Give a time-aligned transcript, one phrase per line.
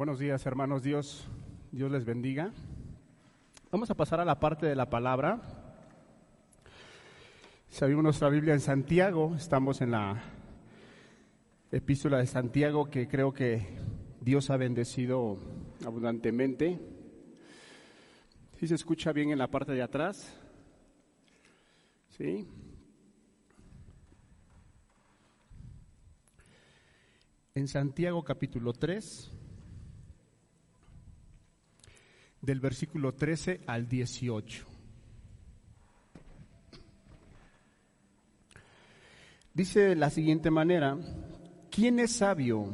[0.00, 0.82] Buenos días, hermanos.
[0.82, 1.28] Dios,
[1.72, 2.54] Dios les bendiga.
[3.70, 5.42] Vamos a pasar a la parte de la palabra.
[7.68, 10.22] Si nuestra Biblia en Santiago, estamos en la
[11.70, 13.76] epístola de Santiago que creo que
[14.22, 15.36] Dios ha bendecido
[15.84, 16.80] abundantemente.
[18.58, 20.34] Si se escucha bien en la parte de atrás?
[22.08, 22.48] ¿Sí?
[27.54, 29.32] En Santiago capítulo 3,
[32.42, 34.66] del versículo 13 al 18.
[39.52, 40.96] Dice de la siguiente manera,
[41.70, 42.66] ¿quién es sabio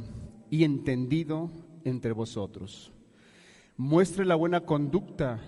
[0.51, 1.51] y entendido
[1.85, 2.93] entre vosotros?
[3.77, 5.41] Muestre la buena conducta,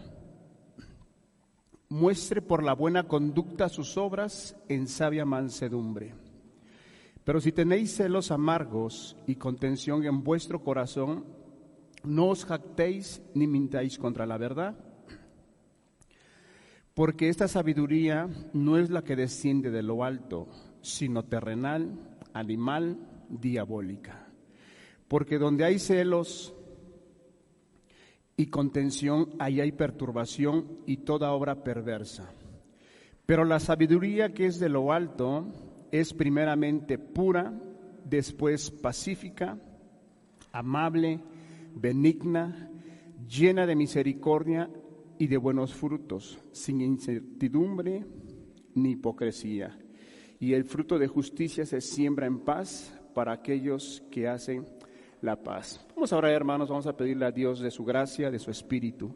[1.89, 6.15] muestre por la buena conducta sus obras en sabia mansedumbre.
[7.25, 11.25] Pero si tenéis celos amargos y contención en vuestro corazón,
[12.05, 14.77] no os jactéis ni mintáis contra la verdad,
[16.95, 20.49] porque esta sabiduría no es la que desciende de lo alto,
[20.83, 21.93] sino terrenal,
[22.33, 24.27] animal, diabólica.
[25.07, 26.55] Porque donde hay celos
[28.37, 32.33] y contención, ahí hay perturbación y toda obra perversa.
[33.27, 35.47] Pero la sabiduría que es de lo alto
[35.93, 37.53] es primeramente pura,
[38.05, 39.59] después pacífica,
[40.53, 41.21] amable,
[41.81, 42.71] benigna,
[43.29, 44.71] llena de misericordia
[45.19, 48.05] y de buenos frutos, sin incertidumbre
[48.75, 49.79] ni hipocresía.
[50.41, 54.67] Y el fruto de justicia se siembra en paz para aquellos que hacen
[55.21, 55.85] la paz.
[55.95, 59.13] Vamos ahora, hermanos, vamos a pedirle a Dios de su gracia, de su espíritu.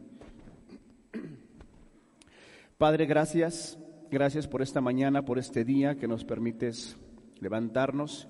[2.77, 3.79] Padre, gracias,
[4.11, 6.97] gracias por esta mañana, por este día que nos permites
[7.39, 8.27] levantarnos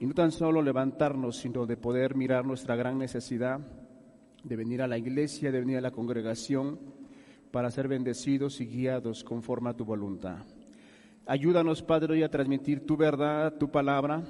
[0.00, 3.60] y no tan solo levantarnos, sino de poder mirar nuestra gran necesidad
[4.42, 6.78] de venir a la iglesia, de venir a la congregación
[7.50, 10.38] para ser bendecidos y guiados conforme a tu voluntad.
[11.26, 14.22] Ayúdanos, Padre, hoy a transmitir tu verdad, tu palabra.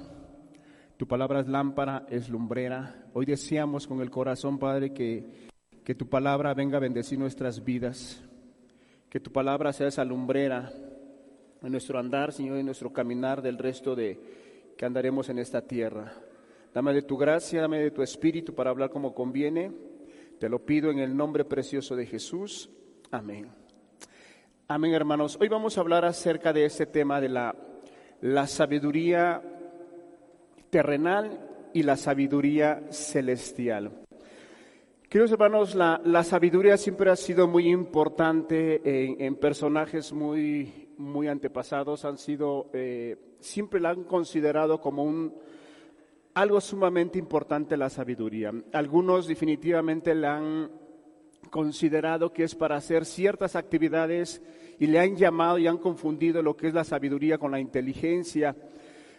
[0.97, 3.05] Tu palabra es lámpara, es lumbrera.
[3.13, 5.47] Hoy deseamos con el corazón, Padre, que,
[5.85, 8.21] que tu palabra venga a bendecir nuestras vidas.
[9.09, 10.69] Que tu palabra sea esa lumbrera
[11.61, 14.40] en nuestro andar, Señor, en nuestro caminar del resto de,
[14.81, 16.11] que andaremos en esta tierra.
[16.73, 19.71] Dame de tu gracia, dame de tu espíritu para hablar como conviene.
[20.39, 22.67] Te lo pido en el nombre precioso de Jesús.
[23.11, 23.51] Amén.
[24.67, 25.37] Amén, hermanos.
[25.39, 27.55] Hoy vamos a hablar acerca de este tema de la,
[28.21, 29.43] la sabiduría
[30.71, 34.01] terrenal y la sabiduría celestial.
[35.07, 38.81] Queridos hermanos, la, la sabiduría siempre ha sido muy importante
[39.23, 42.71] en, personajes muy, muy antepasados, han sido...
[42.73, 45.33] Eh, siempre la han considerado como un,
[46.33, 48.53] algo sumamente importante la sabiduría.
[48.73, 50.71] Algunos definitivamente la han
[51.49, 54.41] considerado que es para hacer ciertas actividades
[54.79, 58.55] y le han llamado y han confundido lo que es la sabiduría con la inteligencia.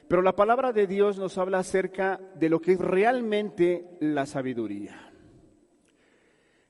[0.08, 5.12] Pero la palabra de Dios nos habla acerca de lo que es realmente la sabiduría.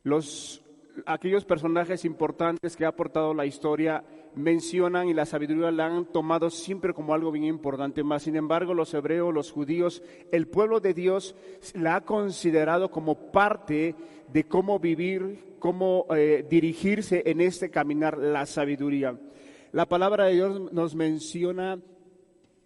[0.03, 0.63] Los,
[1.07, 6.51] aquellos personajes importantes que ha aportado la historia mencionan y la sabiduría la han tomado
[6.51, 10.95] siempre como algo bien importante, más sin embargo los hebreos, los judíos, el pueblo de
[10.95, 11.35] Dios
[11.75, 13.95] la ha considerado como parte
[14.33, 19.19] de cómo vivir, cómo eh, dirigirse en este caminar la sabiduría.
[19.73, 21.81] La palabra de Dios nos menciona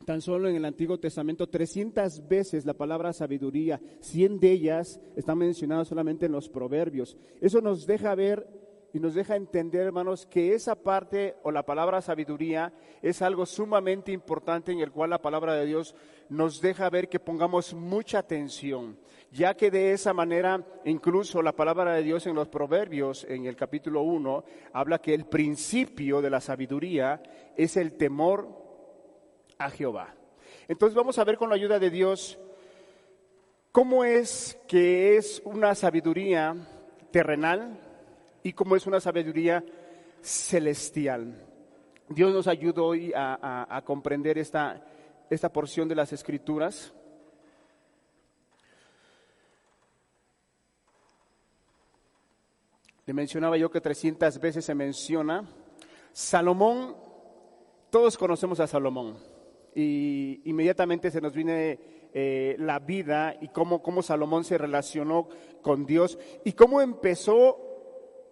[0.04, 5.38] tan solo en el Antiguo Testamento 300 veces la palabra sabiduría, 100 de ellas están
[5.38, 7.16] mencionadas solamente en los proverbios.
[7.40, 12.00] Eso nos deja ver y nos deja entender, hermanos, que esa parte o la palabra
[12.00, 15.94] sabiduría es algo sumamente importante en el cual la palabra de Dios
[16.28, 18.98] nos deja ver que pongamos mucha atención,
[19.30, 23.56] ya que de esa manera incluso la palabra de Dios en los Proverbios, en el
[23.56, 27.22] capítulo 1, habla que el principio de la sabiduría
[27.56, 28.48] es el temor
[29.58, 30.14] a Jehová.
[30.68, 32.38] Entonces vamos a ver con la ayuda de Dios
[33.72, 36.56] cómo es que es una sabiduría
[37.10, 37.78] terrenal,
[38.46, 39.64] y como es una sabiduría
[40.20, 41.34] celestial.
[42.08, 44.86] Dios nos ayudó hoy a, comprender esta,
[45.28, 46.94] esta porción de las escrituras.
[53.04, 55.44] Le mencionaba yo que 300 veces se menciona.
[56.12, 56.94] Salomón,
[57.90, 59.18] todos conocemos a Salomón
[59.74, 61.80] y inmediatamente se nos viene
[62.14, 65.28] eh, la vida y cómo, cómo Salomón se relacionó
[65.62, 67.65] con Dios y cómo empezó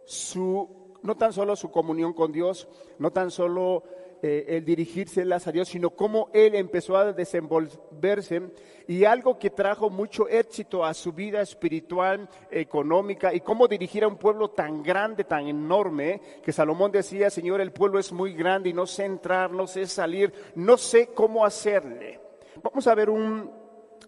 [0.04, 2.68] su, no tan solo su comunión con Dios,
[2.98, 3.84] no tan solo
[4.26, 8.40] eh, el dirigírselas a Dios, sino cómo él empezó a desenvolverse
[8.88, 14.08] y algo que trajo mucho éxito a su vida espiritual, económica y cómo dirigir a
[14.08, 18.70] un pueblo tan grande, tan enorme, que Salomón decía, Señor, el pueblo es muy grande
[18.70, 22.18] y no sé entrar, no sé salir, no sé cómo hacerle.
[22.62, 23.50] Vamos a ver un,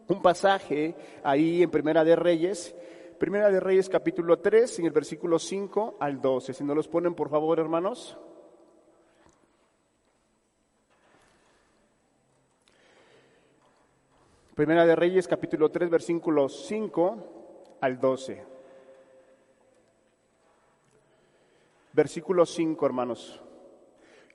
[0.09, 0.95] un pasaje
[1.25, 2.75] ahí en Primera de Reyes,
[3.19, 6.53] Primera de Reyes capítulo 3, en el versículo 5 al 12.
[6.53, 8.19] Si nos los ponen, por favor, hermanos.
[14.55, 18.45] Primera de Reyes, capítulo 3, versículos 5 al 12.
[21.95, 23.41] Versículo 5, hermanos.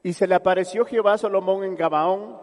[0.01, 2.39] Y se le apareció Jehová a Salomón en Gabaón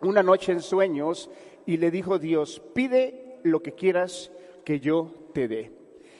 [0.00, 1.30] una noche en sueños
[1.66, 4.32] y le dijo Dios, pide lo que quieras
[4.68, 5.72] que yo te dé.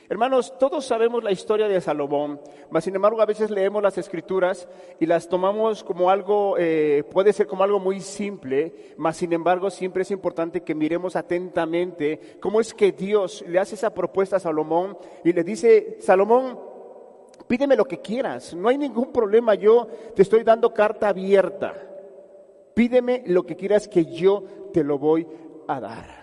[0.08, 2.40] Hermanos, todos sabemos la historia de Salomón,
[2.70, 4.66] mas sin embargo a veces leemos las escrituras
[4.98, 9.68] y las tomamos como algo, eh, puede ser como algo muy simple, mas sin embargo
[9.68, 14.40] siempre es importante que miremos atentamente cómo es que Dios le hace esa propuesta a
[14.40, 16.58] Salomón y le dice, Salomón,
[17.46, 21.74] pídeme lo que quieras, no hay ningún problema, yo te estoy dando carta abierta,
[22.72, 24.42] pídeme lo que quieras que yo
[24.72, 25.26] te lo voy
[25.66, 26.17] a dar.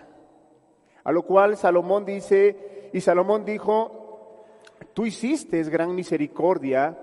[1.06, 4.44] A lo cual Salomón dice, y Salomón dijo,
[4.92, 6.98] tú hiciste gran misericordia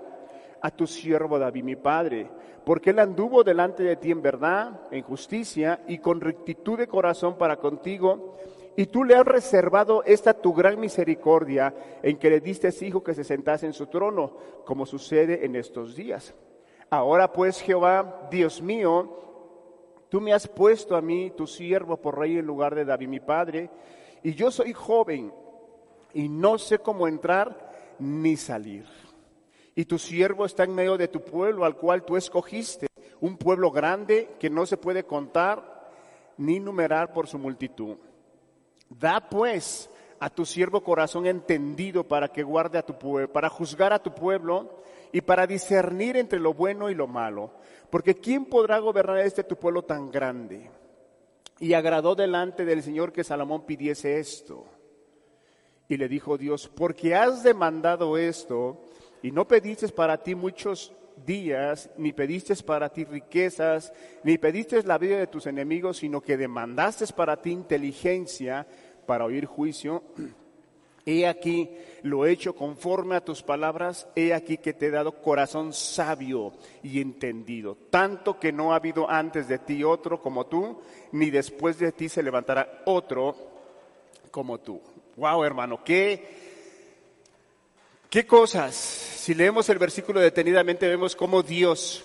[0.60, 2.30] a tu siervo David, mi padre,
[2.66, 7.38] porque él anduvo delante de ti en verdad, en justicia y con rectitud de corazón
[7.38, 8.36] para contigo,
[8.76, 13.14] y tú le has reservado esta tu gran misericordia en que le diste hijo que
[13.14, 14.36] se sentase en su trono,
[14.66, 16.34] como sucede en estos días.
[16.90, 19.23] Ahora pues, Jehová, Dios mío,
[20.14, 23.18] tú me has puesto a mí, tu siervo, por rey en lugar de David, mi
[23.18, 23.68] padre,
[24.22, 25.34] y yo soy joven
[26.12, 28.86] y no sé cómo entrar ni salir.
[29.74, 32.86] Y tu siervo está en medio de tu pueblo al cual tú escogiste,
[33.20, 35.90] un pueblo grande que no se puede contar
[36.36, 37.96] ni numerar por su multitud.
[38.88, 39.90] Da pues
[40.20, 44.14] a tu siervo corazón entendido para que guarde a tu pueblo, para juzgar a tu
[44.14, 44.78] pueblo
[45.14, 47.52] y para discernir entre lo bueno y lo malo.
[47.88, 50.68] Porque ¿quién podrá gobernar este tu pueblo tan grande?
[51.60, 54.64] Y agradó delante del Señor que Salomón pidiese esto.
[55.86, 58.80] Y le dijo Dios, porque has demandado esto
[59.22, 60.92] y no pediste para ti muchos
[61.24, 63.92] días, ni pediste para ti riquezas,
[64.24, 68.66] ni pediste la vida de tus enemigos, sino que demandaste para ti inteligencia
[69.06, 70.02] para oír juicio.
[71.06, 71.70] He aquí
[72.02, 76.52] lo he hecho conforme a tus palabras, he aquí que te he dado corazón sabio
[76.82, 80.80] y entendido, tanto que no ha habido antes de ti otro como tú,
[81.12, 83.36] ni después de ti se levantará otro
[84.30, 84.80] como tú.
[85.16, 86.26] Wow, hermano, qué,
[88.10, 88.74] qué cosas.
[88.74, 92.04] Si leemos el versículo detenidamente, vemos cómo Dios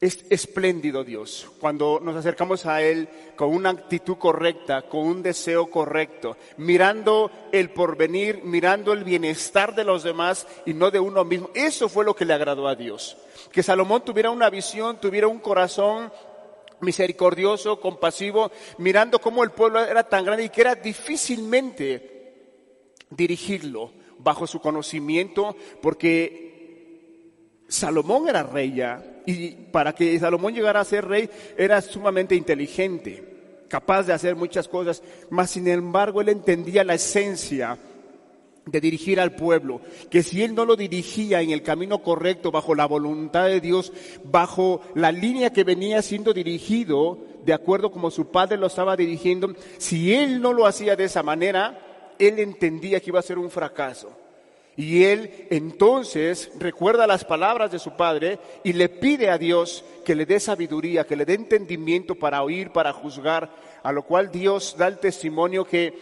[0.00, 1.50] es espléndido Dios.
[1.60, 7.70] Cuando nos acercamos a Él con una actitud correcta, con un deseo correcto, mirando el
[7.70, 11.50] porvenir, mirando el bienestar de los demás y no de uno mismo.
[11.54, 13.18] Eso fue lo que le agradó a Dios.
[13.52, 16.10] Que Salomón tuviera una visión, tuviera un corazón
[16.80, 22.20] misericordioso, compasivo, mirando cómo el pueblo era tan grande y que era difícilmente
[23.10, 26.49] dirigirlo bajo su conocimiento, porque
[27.70, 33.64] Salomón era rey ya, y para que Salomón llegara a ser rey era sumamente inteligente,
[33.68, 37.78] capaz de hacer muchas cosas, mas sin embargo él entendía la esencia
[38.66, 42.74] de dirigir al pueblo, que si él no lo dirigía en el camino correcto, bajo
[42.74, 43.92] la voluntad de Dios,
[44.24, 49.54] bajo la línea que venía siendo dirigido, de acuerdo como su padre lo estaba dirigiendo,
[49.78, 53.50] si él no lo hacía de esa manera, él entendía que iba a ser un
[53.50, 54.19] fracaso.
[54.80, 60.14] Y él entonces recuerda las palabras de su padre y le pide a Dios que
[60.14, 64.76] le dé sabiduría, que le dé entendimiento para oír, para juzgar, a lo cual Dios
[64.78, 65.92] da el testimonio que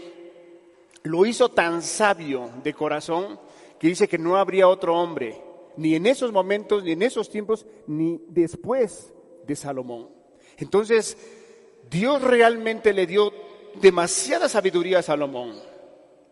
[1.02, 3.40] lo hizo tan sabio de corazón
[3.80, 5.42] que dice que no habría otro hombre,
[5.76, 9.12] ni en esos momentos, ni en esos tiempos, ni después
[9.44, 10.08] de Salomón.
[10.56, 11.18] Entonces,
[11.90, 13.32] Dios realmente le dio
[13.80, 15.56] demasiada sabiduría a Salomón,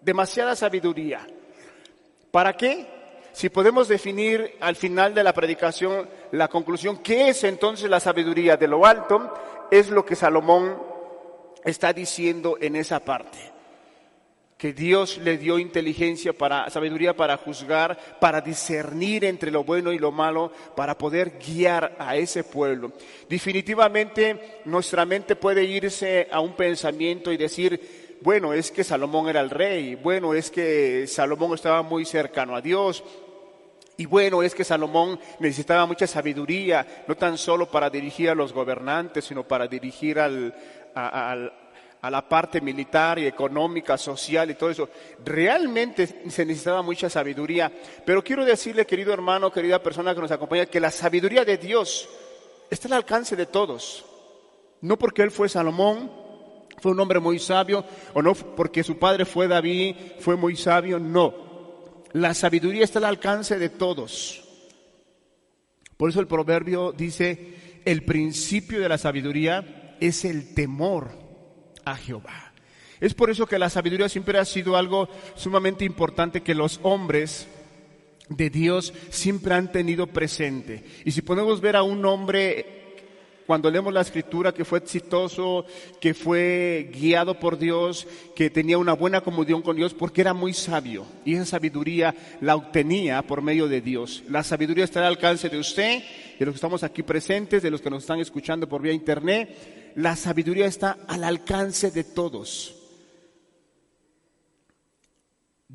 [0.00, 1.26] demasiada sabiduría.
[2.30, 2.86] ¿Para qué?
[3.32, 8.56] Si podemos definir al final de la predicación la conclusión, ¿qué es entonces la sabiduría
[8.56, 9.34] de lo alto?
[9.70, 10.82] Es lo que Salomón
[11.64, 13.56] está diciendo en esa parte
[14.56, 19.98] que Dios le dio inteligencia para, sabiduría para juzgar, para discernir entre lo bueno y
[19.98, 22.92] lo malo, para poder guiar a ese pueblo.
[23.28, 29.40] Definitivamente nuestra mente puede irse a un pensamiento y decir, bueno, es que Salomón era
[29.40, 33.04] el rey, bueno, es que Salomón estaba muy cercano a Dios.
[33.98, 38.52] Y bueno, es que Salomón necesitaba mucha sabiduría, no tan solo para dirigir a los
[38.52, 40.54] gobernantes, sino para dirigir al,
[42.06, 44.88] a la parte militar y económica, social y todo eso.
[45.24, 47.72] Realmente se necesitaba mucha sabiduría.
[48.04, 52.08] Pero quiero decirle, querido hermano, querida persona que nos acompaña, que la sabiduría de Dios
[52.70, 54.04] está al alcance de todos.
[54.82, 56.10] No porque él fue Salomón,
[56.80, 60.98] fue un hombre muy sabio, o no porque su padre fue David, fue muy sabio,
[60.98, 61.34] no.
[62.12, 64.42] La sabiduría está al alcance de todos.
[65.96, 71.10] Por eso el proverbio dice, el principio de la sabiduría es el temor
[71.84, 72.52] a Jehová.
[73.00, 77.46] Es por eso que la sabiduría siempre ha sido algo sumamente importante que los hombres
[78.28, 80.84] de Dios siempre han tenido presente.
[81.04, 82.85] Y si podemos ver a un hombre
[83.46, 85.64] cuando leemos la escritura que fue exitoso,
[86.00, 90.52] que fue guiado por Dios, que tenía una buena comunión con Dios, porque era muy
[90.52, 91.06] sabio.
[91.24, 94.24] Y esa sabiduría la obtenía por medio de Dios.
[94.28, 96.02] La sabiduría está al alcance de usted,
[96.38, 99.84] de los que estamos aquí presentes, de los que nos están escuchando por vía internet
[99.96, 102.75] la sabiduría está al alcance de todos.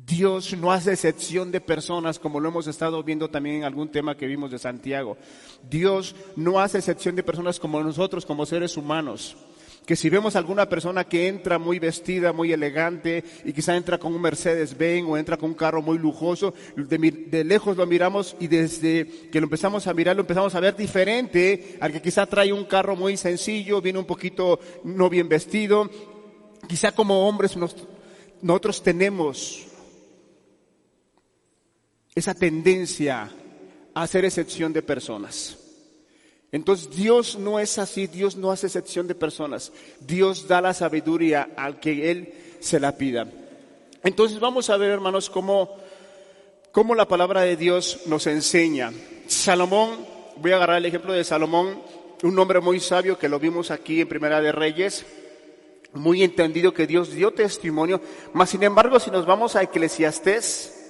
[0.06, 4.16] Dios no hace excepción de personas, como lo hemos estado viendo también en algún tema
[4.16, 5.16] que vimos de Santiago.
[5.68, 9.36] Dios no hace excepción de personas como nosotros, como seres humanos
[9.86, 14.14] que si vemos alguna persona que entra muy vestida, muy elegante, y quizá entra con
[14.14, 18.46] un Mercedes Benz o entra con un carro muy lujoso, de, lejos lo miramos y
[18.46, 22.52] desde que lo empezamos a mirar lo empezamos a ver diferente al que quizá trae
[22.52, 25.90] un carro muy sencillo, viene un poquito no bien vestido.
[26.68, 29.66] Quizá como hombres nosotros tenemos
[32.14, 33.30] esa tendencia
[33.94, 35.58] a hacer excepción de personas.
[36.50, 39.72] Entonces Dios no es así, Dios no hace excepción de personas.
[40.00, 43.26] Dios da la sabiduría al que Él se la pida.
[44.04, 45.76] Entonces vamos a ver, hermanos, cómo,
[46.70, 48.92] cómo la palabra de Dios nos enseña.
[49.26, 51.80] Salomón, voy a agarrar el ejemplo de Salomón,
[52.22, 55.06] un hombre muy sabio que lo vimos aquí en Primera de Reyes,
[55.94, 58.00] muy entendido que Dios dio testimonio.
[58.34, 60.81] Mas sin embargo, si nos vamos a Eclesiastés,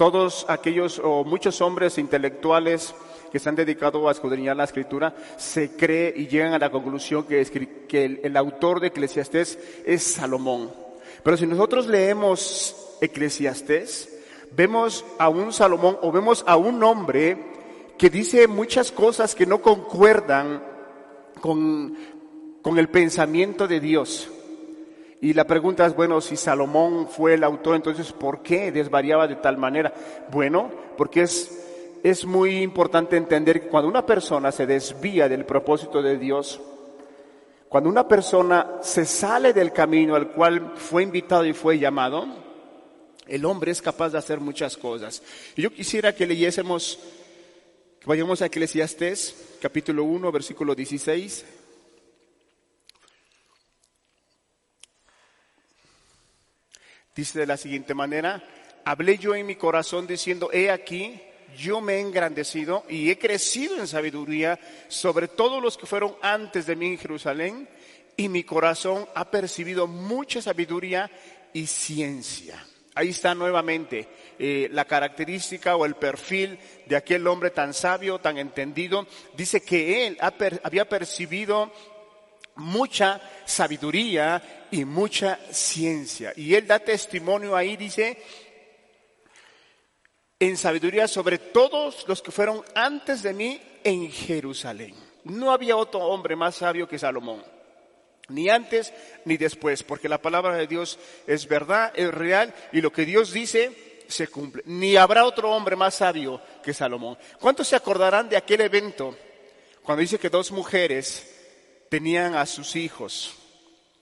[0.00, 2.94] todos aquellos o muchos hombres intelectuales,
[3.30, 7.24] que se han dedicado a escudriñar la escritura, se cree y llegan a la conclusión
[7.24, 7.44] que,
[7.86, 10.70] que el, autor de Eclesiastés es Salomón.
[11.22, 14.18] Pero si nosotros leemos Eclesiastés,
[14.52, 17.36] vemos a un Salomón o vemos a un hombre
[17.98, 20.62] que dice muchas cosas que no concuerdan
[21.42, 21.94] con,
[22.62, 24.30] con el pensamiento de Dios.
[25.20, 29.36] Y la pregunta es, bueno, si Salomón fue el autor, entonces, ¿por qué desvariaba de
[29.36, 29.92] tal manera?
[30.30, 31.60] Bueno, porque es
[32.02, 36.60] es muy importante entender que cuando una persona se desvía del propósito de Dios,
[37.68, 42.26] cuando una persona se sale del camino al cual fue invitado y fue llamado,
[43.26, 45.22] el hombre es capaz de hacer muchas cosas.
[45.56, 46.98] Y yo quisiera que leyésemos,
[48.00, 51.44] que vayamos a Eclesiastés, capítulo 1, versículo 16.
[57.20, 58.42] Dice de la siguiente manera,
[58.82, 61.20] hablé yo en mi corazón diciendo, he aquí,
[61.54, 64.58] yo me he engrandecido y he crecido en sabiduría
[64.88, 67.68] sobre todos los que fueron antes de mí en Jerusalén,
[68.16, 71.10] y mi corazón ha percibido mucha sabiduría
[71.52, 72.66] y ciencia.
[72.94, 74.08] Ahí está nuevamente
[74.38, 79.06] eh, la característica o el perfil de aquel hombre tan sabio, tan entendido.
[79.36, 80.16] Dice que él
[80.62, 81.70] había percibido
[82.60, 86.32] mucha sabiduría y mucha ciencia.
[86.36, 88.22] Y él da testimonio ahí, dice,
[90.38, 94.94] en sabiduría sobre todos los que fueron antes de mí en Jerusalén.
[95.24, 97.42] No había otro hombre más sabio que Salomón,
[98.28, 98.92] ni antes
[99.24, 103.32] ni después, porque la palabra de Dios es verdad, es real, y lo que Dios
[103.32, 104.62] dice se cumple.
[104.66, 107.16] Ni habrá otro hombre más sabio que Salomón.
[107.38, 109.16] ¿Cuántos se acordarán de aquel evento
[109.82, 111.39] cuando dice que dos mujeres
[111.90, 113.34] tenían a sus hijos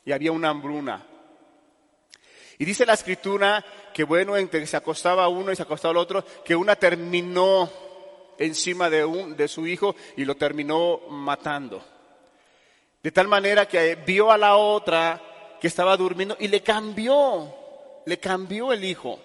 [0.04, 1.04] y había una hambruna?
[2.58, 5.98] Y dice la escritura que bueno, entre que se acostaba uno y se acostaba el
[5.98, 7.68] otro, que una terminó
[8.38, 11.84] encima de, un, de su hijo y lo terminó matando.
[13.02, 15.20] De tal manera que vio a la otra
[15.60, 17.52] que estaba durmiendo y le cambió,
[18.06, 19.18] le cambió el hijo.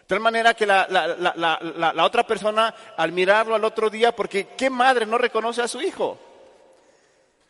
[0.00, 4.48] De tal manera que la, la, la, otra persona, al mirarlo al otro día, porque
[4.56, 6.18] ¿qué madre no reconoce a su hijo?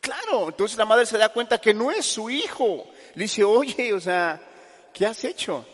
[0.03, 2.89] Claro, entonces la madre se da cuenta que no es su hijo.
[3.15, 4.41] Le dice, oye, o sea,
[4.93, 5.65] ¿qué has hecho?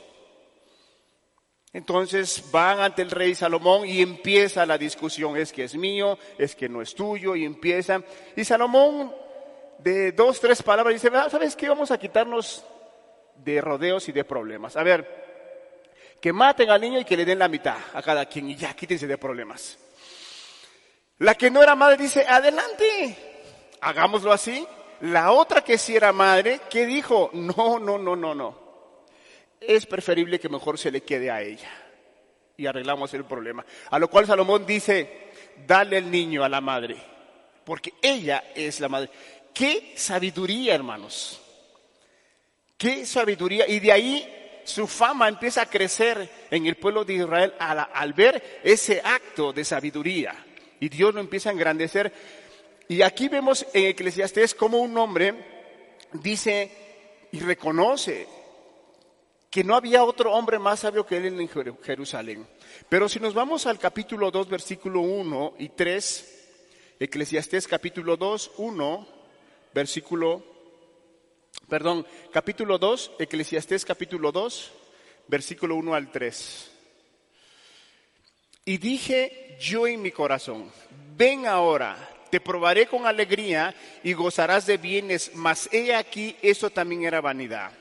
[1.73, 6.55] Entonces van ante el rey Salomón y empieza la discusión, es que es mío, es
[6.55, 8.03] que no es tuyo, y empieza.
[8.37, 9.15] Y Salomón,
[9.79, 11.67] de dos, tres palabras, dice, ah, ¿sabes qué?
[11.67, 12.63] Vamos a quitarnos
[13.35, 14.77] de rodeos y de problemas.
[14.77, 15.27] A ver,
[16.21, 18.75] Que maten al niño y que le den la mitad a cada quien y ya,
[18.75, 19.79] quítense de problemas.
[21.17, 23.28] La que no era madre dice, adelante,
[23.81, 24.67] hagámoslo así.
[25.01, 27.31] La otra que sí era madre, ¿qué dijo?
[27.33, 28.69] No, no, no, no, no.
[29.61, 31.71] Es preferible que mejor se le quede a ella.
[32.57, 33.65] Y arreglamos el problema.
[33.91, 35.31] A lo cual Salomón dice,
[35.67, 36.97] dale el niño a la madre,
[37.65, 39.11] porque ella es la madre.
[39.55, 41.41] Qué sabiduría, hermanos.
[42.77, 43.69] Qué sabiduría.
[43.69, 48.61] Y de ahí su fama empieza a crecer en el pueblo de Israel al, ver
[48.63, 50.35] ese acto de sabiduría.
[50.79, 52.13] Y Dios lo empieza a engrandecer.
[52.89, 55.35] Y aquí vemos en Eclesiastés como un hombre
[56.13, 56.71] dice
[57.33, 58.27] y reconoce
[59.51, 61.49] que no había otro hombre más sabio que él en
[61.83, 62.47] Jerusalén.
[62.89, 66.35] Pero si nos vamos al capítulo 2, versículo 1 y 3,
[67.01, 69.09] Eclesiastés capítulo 2, 1,
[69.75, 70.43] versículo,
[71.69, 74.73] perdón, capítulo 2, Eclesiastés capítulo 2,
[75.29, 76.71] versículo 1 al 3.
[78.67, 80.71] Y dije yo en mi corazón,
[81.17, 87.05] ven ahora, te probaré con alegría y gozarás de bienes, mas he aquí, eso también
[87.05, 87.73] era vanidad.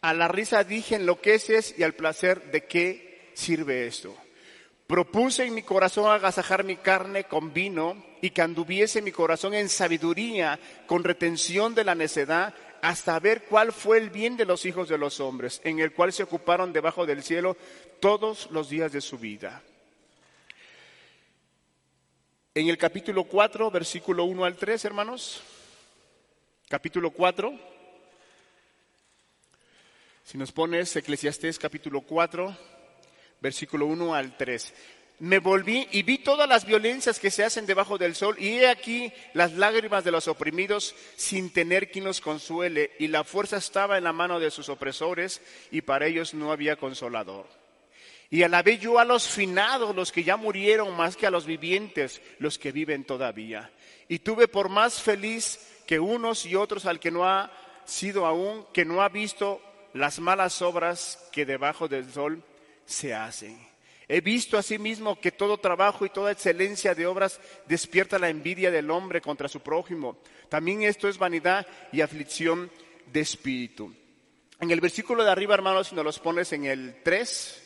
[0.00, 4.14] A la risa dije enloqueces y al placer de qué sirve esto.
[4.86, 9.70] Propuse en mi corazón agasajar mi carne con vino y que anduviese mi corazón en
[9.70, 14.90] sabiduría con retención de la necedad hasta ver cuál fue el bien de los hijos
[14.90, 17.56] de los hombres, en el cual se ocuparon debajo del cielo
[17.98, 19.62] todos los días de su vida.
[22.56, 25.42] En el capítulo 4, versículo 1 al 3, hermanos.
[26.68, 27.52] Capítulo 4.
[30.22, 32.56] Si nos pones Eclesiastés capítulo 4,
[33.40, 34.72] versículo 1 al 3.
[35.18, 38.68] Me volví y vi todas las violencias que se hacen debajo del sol y he
[38.68, 43.98] aquí las lágrimas de los oprimidos sin tener quien los consuele y la fuerza estaba
[43.98, 45.42] en la mano de sus opresores
[45.72, 47.63] y para ellos no había consolador.
[48.34, 52.20] Y alabé yo a los finados, los que ya murieron, más que a los vivientes,
[52.40, 53.70] los que viven todavía.
[54.08, 57.52] Y tuve por más feliz que unos y otros al que no ha
[57.84, 59.62] sido aún, que no ha visto
[59.92, 62.42] las malas obras que debajo del sol
[62.84, 63.56] se hacen.
[64.08, 68.90] He visto asimismo que todo trabajo y toda excelencia de obras despierta la envidia del
[68.90, 70.18] hombre contra su prójimo.
[70.48, 72.68] También esto es vanidad y aflicción
[73.12, 73.94] de espíritu.
[74.58, 77.60] En el versículo de arriba, hermanos, si nos los pones en el 3,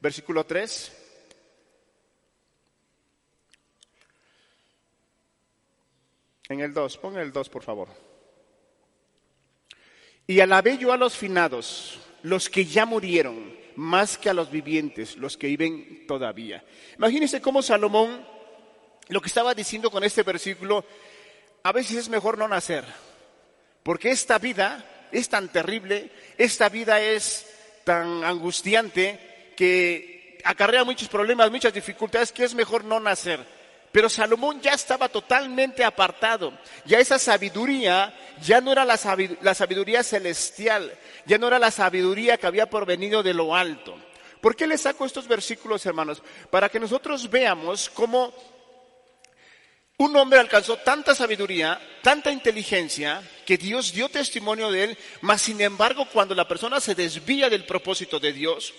[0.00, 0.92] versículo 3.
[6.50, 7.88] En el 2, pon el 2, por favor.
[10.26, 15.16] Y alabé yo a los finados, los que ya murieron, más que a los vivientes,
[15.16, 16.64] los que viven todavía.
[16.96, 18.26] Imagínense cómo Salomón,
[19.08, 20.84] lo que estaba diciendo con este versículo,
[21.62, 22.84] a veces es mejor no nacer,
[23.82, 27.46] porque esta vida es tan terrible, esta vida es
[27.84, 29.27] tan angustiante
[29.58, 33.44] que acarrea muchos problemas, muchas dificultades, que es mejor no nacer.
[33.90, 36.56] Pero Salomón ya estaba totalmente apartado.
[36.84, 42.46] Ya esa sabiduría ya no era la sabiduría, celestial, ya no era la sabiduría que
[42.46, 43.98] había provenido de lo alto.
[44.40, 46.22] ¿Por qué le saco estos versículos, hermanos?
[46.50, 48.32] Para que nosotros veamos cómo
[49.96, 55.60] un hombre alcanzó tanta sabiduría, tanta inteligencia, que Dios dio testimonio de él, mas sin
[55.60, 58.72] embargo cuando la persona se desvía del propósito de Dios,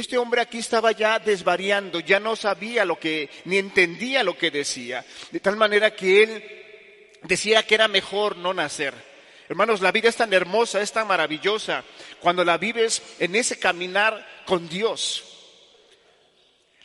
[0.00, 4.50] este hombre aquí estaba ya desvariando, ya no sabía lo que, ni entendía lo que
[4.50, 6.44] decía, de tal manera que él
[7.22, 8.92] decía que era mejor no nacer.
[9.48, 11.84] Hermanos, la vida es tan hermosa, es tan maravillosa,
[12.20, 15.24] cuando la vives en ese caminar con Dios.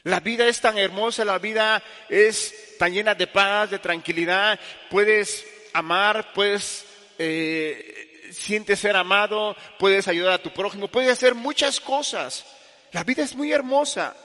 [0.03, 4.59] La vida es tan hermosa, la vida es tan llena de paz, de tranquilidad.
[4.89, 6.85] Puedes amar, puedes
[7.19, 12.45] eh, sientes ser amado, puedes ayudar a tu prójimo, puedes hacer muchas cosas.
[12.91, 14.15] La vida es muy hermosa.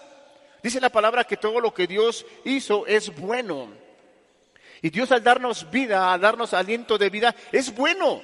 [0.62, 3.72] Dice la palabra que todo lo que Dios hizo es bueno.
[4.82, 8.22] Y Dios al darnos vida, al darnos aliento de vida, es bueno.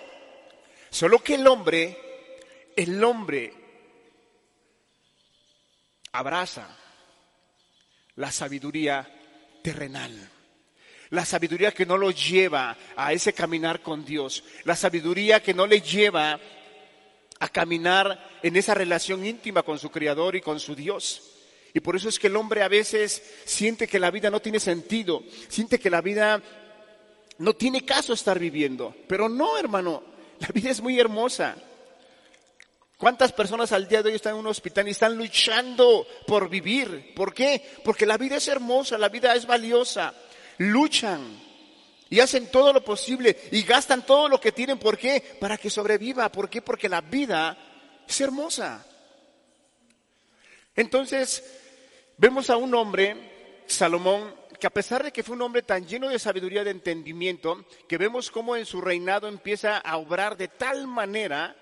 [0.90, 1.96] Solo que el hombre,
[2.76, 3.54] el hombre
[6.12, 6.76] abraza
[8.16, 9.08] la sabiduría
[9.62, 10.30] terrenal.
[11.10, 14.44] La sabiduría que no lo lleva a ese caminar con Dios.
[14.64, 16.40] La sabiduría que no le lleva
[17.42, 21.22] a caminar en esa relación íntima con su Creador y con su Dios.
[21.74, 24.60] Y por eso es que el hombre a veces siente que la vida no tiene
[24.60, 26.40] sentido, siente que la vida
[27.38, 28.94] no tiene caso estar viviendo.
[29.08, 30.04] Pero no, hermano,
[30.38, 31.56] la vida es muy hermosa.
[32.96, 37.12] ¿Cuántas personas al día de hoy están en un hospital y están luchando por vivir?
[37.16, 37.60] ¿Por qué?
[37.82, 40.14] Porque la vida es hermosa, la vida es valiosa.
[40.58, 41.42] Luchan,
[42.12, 44.78] y hacen todo lo posible y gastan todo lo que tienen.
[44.78, 45.38] ¿Por qué?
[45.40, 46.30] Para que sobreviva.
[46.30, 46.60] ¿Por qué?
[46.60, 47.56] Porque la vida
[48.06, 48.84] es hermosa.
[50.76, 51.42] Entonces,
[52.18, 56.10] vemos a un hombre, Salomón, que a pesar de que fue un hombre tan lleno
[56.10, 60.86] de sabiduría, de entendimiento, que vemos cómo en su reinado empieza a obrar de tal
[60.86, 61.56] manera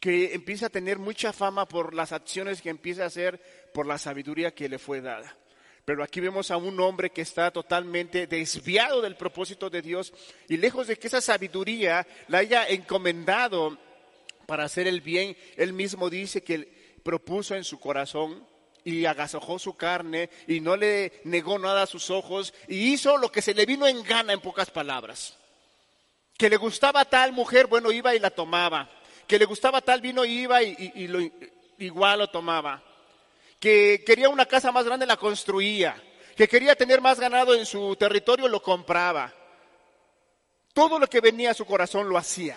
[0.00, 3.40] que empieza a tener mucha fama por las acciones que empieza a hacer,
[3.72, 5.36] por la sabiduría que le fue dada.
[5.84, 10.12] Pero aquí vemos a un hombre que está totalmente desviado del propósito de Dios
[10.48, 13.76] y lejos de que esa sabiduría la haya encomendado
[14.46, 18.46] para hacer el bien, él mismo dice que propuso en su corazón
[18.84, 23.32] y agasajó su carne y no le negó nada a sus ojos y hizo lo
[23.32, 25.36] que se le vino en gana en pocas palabras.
[26.38, 28.88] Que le gustaba tal mujer, bueno, iba y la tomaba.
[29.26, 31.20] Que le gustaba tal vino, iba y, lo,
[31.78, 32.82] igual lo tomaba
[33.62, 35.94] que quería una casa más grande la construía,
[36.34, 39.32] que quería tener más ganado en su territorio lo compraba.
[40.72, 42.56] Todo lo que venía a su corazón lo hacía.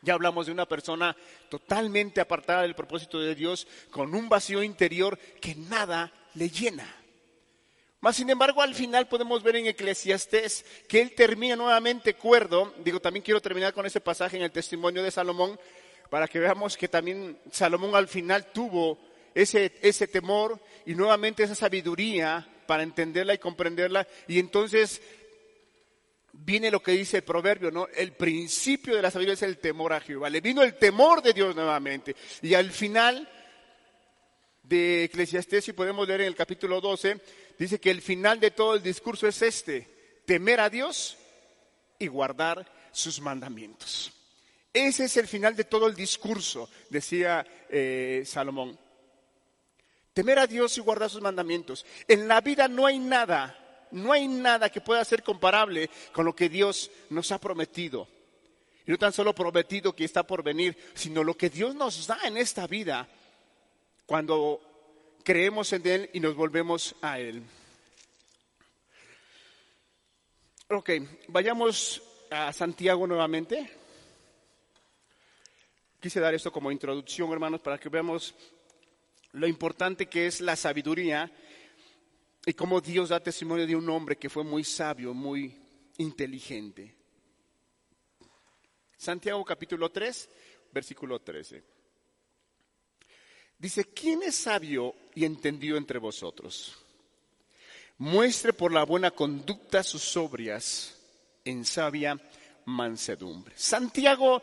[0.00, 1.14] Ya hablamos de una persona
[1.50, 6.96] totalmente apartada del propósito de Dios, con un vacío interior que nada le llena.
[8.00, 12.72] Mas, sin embargo, al final podemos ver en Eclesiastés que él termina nuevamente cuerdo.
[12.78, 15.60] Digo, también quiero terminar con ese pasaje en el testimonio de Salomón,
[16.08, 21.54] para que veamos que también Salomón al final tuvo ese, ese temor y nuevamente esa
[21.54, 24.06] sabiduría para entenderla y comprenderla.
[24.28, 25.00] Y entonces
[26.32, 27.88] viene lo que dice el proverbio, ¿no?
[27.88, 30.30] El principio de la sabiduría es el temor a Jehová.
[30.30, 32.14] Le vino el temor de Dios nuevamente.
[32.42, 33.28] Y al final
[34.62, 37.20] de Eclesiastés, si podemos leer en el capítulo 12,
[37.58, 41.18] dice que el final de todo el discurso es este, temer a Dios
[41.98, 44.12] y guardar sus mandamientos.
[44.72, 48.78] Ese es el final de todo el discurso, decía eh, Salomón.
[50.12, 51.86] Temer a Dios y guardar sus mandamientos.
[52.08, 56.34] En la vida no hay nada, no hay nada que pueda ser comparable con lo
[56.34, 58.08] que Dios nos ha prometido.
[58.86, 62.18] Y no tan solo prometido que está por venir, sino lo que Dios nos da
[62.24, 63.08] en esta vida
[64.06, 64.60] cuando
[65.22, 67.42] creemos en Él y nos volvemos a Él.
[70.68, 70.90] Ok,
[71.28, 73.70] vayamos a Santiago nuevamente.
[76.00, 78.34] Quise dar esto como introducción, hermanos, para que veamos
[79.32, 81.30] lo importante que es la sabiduría
[82.46, 85.54] y cómo Dios da testimonio de un hombre que fue muy sabio, muy
[85.98, 86.94] inteligente.
[88.96, 90.28] Santiago capítulo 3,
[90.72, 91.62] versículo 13.
[93.58, 96.76] Dice, ¿quién es sabio y entendido entre vosotros?
[97.98, 100.98] Muestre por la buena conducta sus sobrias
[101.44, 102.18] en sabia
[102.64, 103.54] mansedumbre.
[103.56, 104.42] Santiago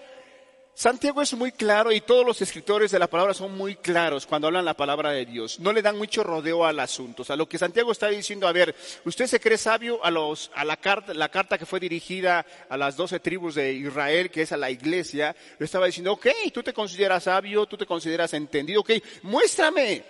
[0.77, 4.45] Santiago es muy claro y todos los escritores de la palabra son muy claros cuando
[4.45, 5.59] hablan la palabra de Dios.
[5.59, 7.23] No le dan mucho rodeo al asunto.
[7.23, 10.51] O sea, lo que Santiago está diciendo, a ver, usted se cree sabio a, los,
[10.53, 14.43] a la, carta, la carta que fue dirigida a las doce tribus de Israel, que
[14.43, 18.35] es a la iglesia, le estaba diciendo, ok, tú te consideras sabio, tú te consideras
[18.35, 18.91] entendido, ok,
[19.23, 20.03] muéstrame,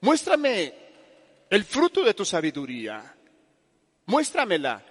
[0.00, 0.72] muéstrame
[1.50, 3.14] el fruto de tu sabiduría.
[4.06, 4.82] Muéstramela.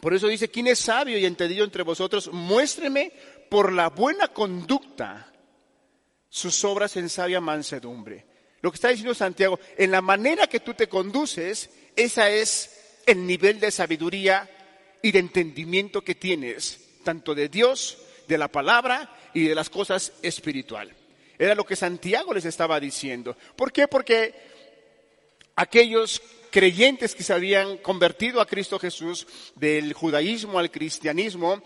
[0.00, 2.30] Por eso dice, ¿quién es sabio y entendido entre vosotros?
[2.32, 3.12] Muéstreme
[3.48, 5.32] por la buena conducta
[6.28, 8.26] sus obras en sabia mansedumbre.
[8.60, 13.26] Lo que está diciendo Santiago, en la manera que tú te conduces, esa es el
[13.26, 14.50] nivel de sabiduría
[15.02, 20.12] y de entendimiento que tienes, tanto de Dios, de la palabra y de las cosas
[20.22, 20.96] espirituales.
[21.38, 23.36] Era lo que Santiago les estaba diciendo.
[23.56, 23.86] ¿Por qué?
[23.86, 24.34] Porque
[25.54, 31.62] aquellos creyentes que se habían convertido a Cristo Jesús del judaísmo al cristianismo,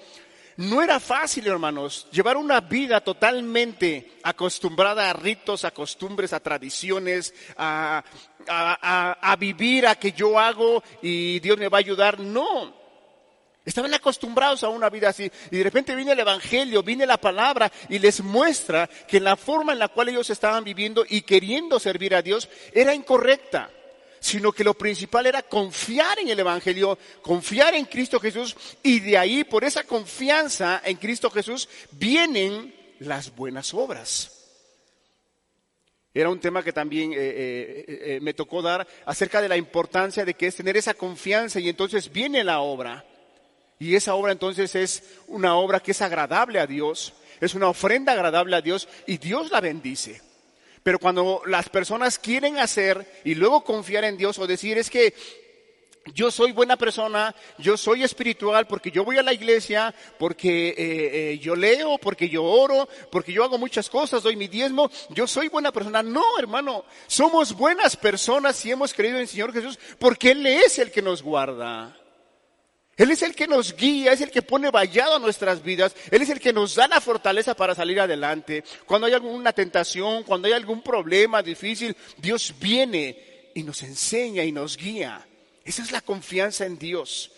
[0.61, 7.33] no era fácil, hermanos, llevar una vida totalmente acostumbrada a ritos, a costumbres, a tradiciones,
[7.57, 8.05] a,
[9.39, 12.21] vivir a que yo hago y Dios me va a ayudar.
[12.21, 12.75] No.
[13.65, 17.73] Estaban acostumbrados a una vida así y de repente viene el Evangelio, viene la palabra
[17.89, 22.15] y les muestra que la forma en la cual ellos estaban viviendo y queriendo servir
[22.15, 23.71] a Dios era incorrecta
[24.21, 29.17] sino que lo principal era confiar en el Evangelio, confiar en Cristo Jesús y de
[29.17, 34.37] ahí, por esa confianza en Cristo Jesús, vienen las buenas obras.
[36.13, 40.25] Era un tema que también eh, eh, eh, me tocó dar acerca de la importancia
[40.25, 43.05] de que es tener esa confianza y entonces viene la obra.
[43.79, 48.13] Y esa obra entonces es una obra que es agradable a Dios, es una ofrenda
[48.13, 50.21] agradable a Dios y Dios la bendice.
[50.83, 55.15] Pero cuando las personas quieren hacer y luego confiar en Dios o decir es que
[56.15, 60.75] yo soy buena persona, yo soy espiritual porque yo voy a la iglesia, porque eh,
[60.79, 65.27] eh, yo leo, porque yo oro, porque yo hago muchas cosas, doy mi diezmo, yo
[65.27, 66.03] soy buena persona.
[66.03, 70.79] No, hermano, somos buenas personas si hemos creído en el Señor Jesús porque Él es
[70.79, 71.97] el que nos guarda.
[72.97, 76.23] Él es el que nos guía, es el que pone vallado a nuestras vidas, Él
[76.23, 78.63] es el que nos da la fortaleza para salir adelante.
[78.85, 84.53] Cuando hay alguna tentación, cuando hay algún problema difícil, Dios viene y nos enseña y
[84.53, 85.27] nos guía.
[85.65, 87.33] Esa es la confianza en Dios.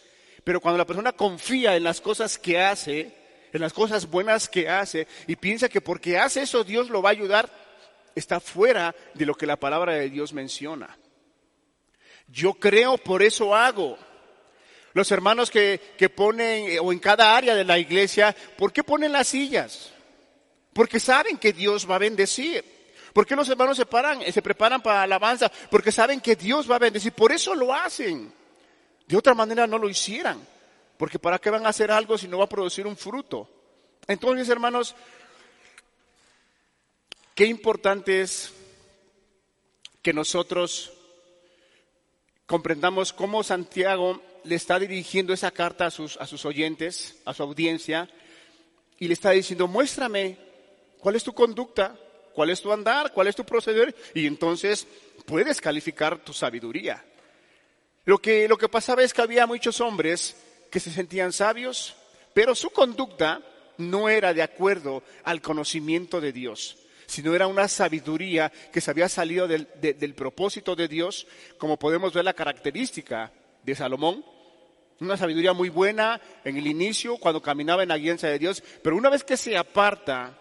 [0.45, 3.15] Pero cuando la persona confía en las cosas que hace,
[3.53, 7.11] en las cosas buenas que hace, y piensa que porque hace eso Dios lo va
[7.11, 7.51] a ayudar,
[8.15, 10.99] está fuera de lo que la palabra de Dios menciona.
[12.29, 13.99] Yo creo, por eso hago.
[14.95, 18.85] Los hermanos que, que ponen, eh, o en cada área de la iglesia, ¿por qué
[18.85, 19.91] ponen las sillas?
[20.73, 22.65] Porque saben que Dios va a bendecir.
[23.13, 25.51] ¿Por qué los hermanos se paran, se preparan para la alabanza?
[25.71, 27.13] Porque saben que Dios va a bendecir.
[27.13, 28.33] Por eso lo hacen.
[29.07, 30.47] De otra manera no lo hicieran.
[30.97, 33.49] Porque ¿para qué van a hacer algo si no va a producir un fruto?
[34.07, 34.95] Entonces, hermanos,
[37.35, 38.53] qué importante es
[40.01, 40.93] que nosotros
[42.47, 47.43] comprendamos cómo Santiago le está dirigiendo esa carta a sus, a sus oyentes, a su
[47.43, 48.09] audiencia,
[48.99, 50.37] y le está diciendo, muéstrame
[50.99, 51.97] cuál es tu conducta,
[52.33, 54.87] cuál es tu andar, cuál es tu proceder, y entonces
[55.27, 57.05] puedes calificar tu sabiduría.
[58.05, 60.37] Lo que, lo que pasaba es que había muchos hombres
[60.71, 61.95] que se sentían sabios,
[62.35, 63.43] pero su conducta
[63.79, 69.09] no era de acuerdo al conocimiento de Dios, sino era una sabiduría que se había
[69.09, 71.27] salido del, del propósito de Dios,
[71.59, 74.25] como podemos ver la característica de Salomón,
[75.03, 78.97] una sabiduría muy buena en el inicio, cuando caminaba en la guianza de Dios, pero
[78.97, 80.38] una vez que se aparta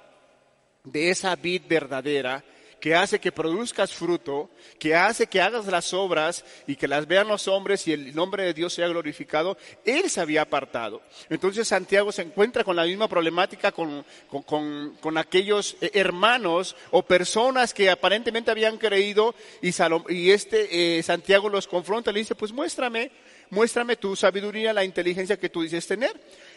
[0.84, 2.44] de esa vid verdadera,
[2.82, 7.28] que hace que produzcas fruto, que hace que hagas las obras y que las vean
[7.28, 11.02] los hombres y el nombre de Dios sea glorificado, Él se había apartado.
[11.30, 17.74] Entonces Santiago se encuentra con la misma problemática con, con, aquellos eh, hermanos o personas
[17.74, 19.70] que aparentemente habían creído y,
[20.10, 23.12] y este eh, Santiago los confronta, le dice, pues muéstrame,
[23.52, 26.12] muéstrame tu sabiduría, la inteligencia que tú dices tener.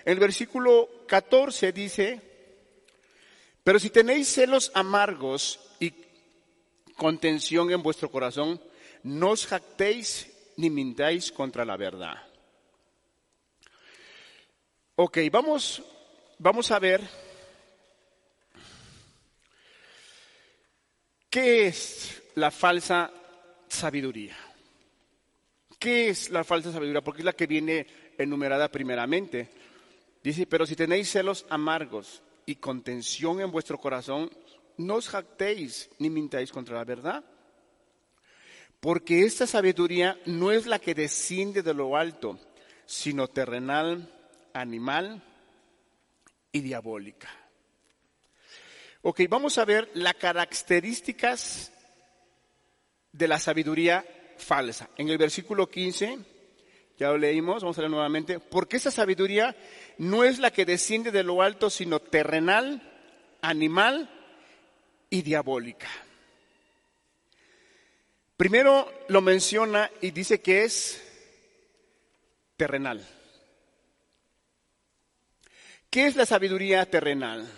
[0.05, 2.21] En el versículo 14 dice,
[3.63, 5.93] pero si tenéis celos amargos y
[6.97, 8.61] contención en vuestro corazón,
[9.03, 12.17] no os jactéis ni mintáis contra la verdad.
[14.97, 15.83] Ok, vamos,
[16.39, 17.01] vamos a ver
[21.29, 23.11] qué es la falsa
[23.67, 24.44] sabiduría.
[25.79, 27.03] ¿Qué es la falsa sabiduría?
[27.03, 27.87] Porque es la que viene
[28.19, 29.51] enumerada primeramente.
[30.23, 34.31] Dice, pero si tenéis celos amargos y contención en vuestro corazón,
[34.77, 37.25] no os jactéis ni mintáis contra la verdad.
[38.81, 42.39] Porque esta sabiduría no es la que desciende de lo alto,
[42.87, 44.13] sino terrenal,
[44.53, 45.23] animal
[46.53, 47.29] y diabólica.
[49.03, 51.73] Ok, vamos a ver las características
[53.13, 54.05] de la sabiduría
[54.45, 54.89] falsa.
[54.97, 56.19] En el versículo 15,
[56.99, 59.57] ya lo leímos, vamos a leer nuevamente, porque esa sabiduría
[59.99, 62.83] no es la que desciende de lo alto, sino terrenal,
[63.41, 64.11] animal
[65.11, 65.89] y diabólica.
[68.37, 71.03] Primero lo menciona y dice que es
[72.57, 73.05] terrenal.
[75.91, 77.49] ¿Qué es la sabiduría terrenal?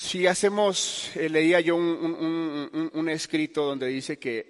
[0.00, 4.46] Si hacemos, eh, leía yo un, escrito donde dice que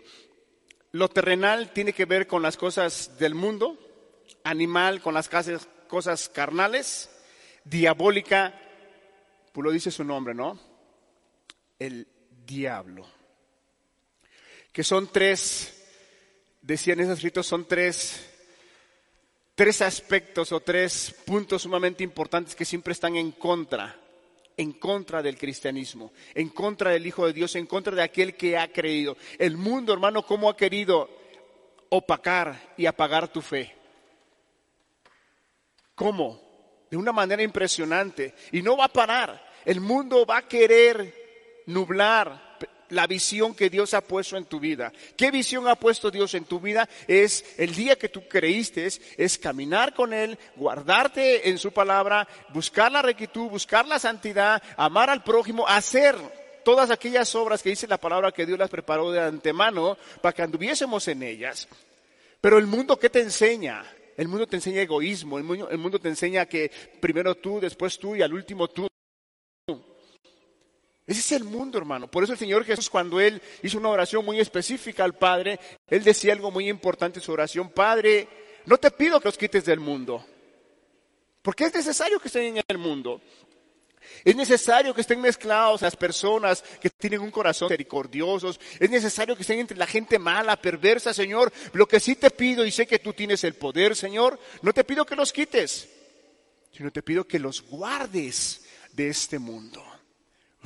[0.93, 3.79] lo terrenal tiene que ver con las cosas del mundo,
[4.45, 5.31] animal con las
[5.89, 7.09] cosas carnales,
[7.65, 8.61] diabólica
[9.51, 10.61] pues lo dice su nombre, ¿no?
[11.79, 12.07] El
[12.45, 13.09] diablo.
[14.71, 15.83] Que son tres,
[16.61, 18.23] decían esos escritos, son tres,
[19.55, 23.99] tres aspectos o tres puntos sumamente importantes que siempre están en contra,
[24.59, 28.59] en contra del cristianismo, en contra del Hijo de Dios, en contra de aquel que
[28.59, 29.17] ha creído.
[29.39, 31.09] El mundo, hermano, ¿cómo ha querido
[31.89, 33.75] opacar y apagar tu fe?
[35.95, 36.49] ¿Cómo?
[36.91, 39.47] de una manera impresionante y no va a parar.
[39.65, 42.48] El mundo va a querer nublar
[42.91, 44.93] la visión que Dios ha puesto en tu vida.
[45.17, 46.89] ¿Qué visión ha puesto Dios en tu vida?
[47.07, 52.91] Es el día que tú creíste, es caminar con Él, guardarte en su palabra, buscar
[52.93, 56.17] la rectitud, buscar la santidad, amar al prójimo, hacer
[56.65, 60.43] todas aquellas obras que dice la palabra que Dios las preparó de antemano para que
[60.43, 61.69] anduviésemos en ellas.
[62.41, 63.85] Pero el mundo, ¿qué te enseña?
[64.17, 66.71] El mundo te enseña egoísmo, el mundo, te enseña que
[67.01, 68.89] primero tú, después tú y al último tú.
[71.09, 72.07] Ese es el mundo, hermano.
[72.07, 76.05] Por eso el Señor Jesús, cuando Él hizo una oración muy específica al Padre, Él
[76.05, 77.71] decía algo muy importante en su oración.
[77.71, 78.29] Padre,
[78.67, 80.23] no te pido que os quites del mundo,
[81.41, 83.23] porque es necesario que estén en el mundo.
[84.23, 88.55] Es necesario que estén mezclados las personas que tienen un corazón misericordioso.
[88.79, 91.51] Es necesario que estén entre la gente mala, perversa, Señor.
[91.73, 94.85] Lo que sí te pido, y sé que tú tienes el poder, Señor, no te
[94.85, 95.89] pido que los quites,
[96.71, 99.88] sino te pido que los guardes de este mundo.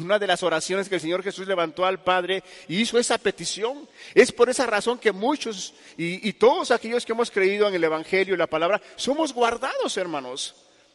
[0.03, 3.89] Una de las oraciones que el Señor Jesús levantó al Padre y hizo esa petición.
[4.15, 7.85] Es por esa razón que muchos y, y todos aquellos que hemos creído en el
[7.85, 10.55] Evangelio y la palabra, somos guardados, hermanos.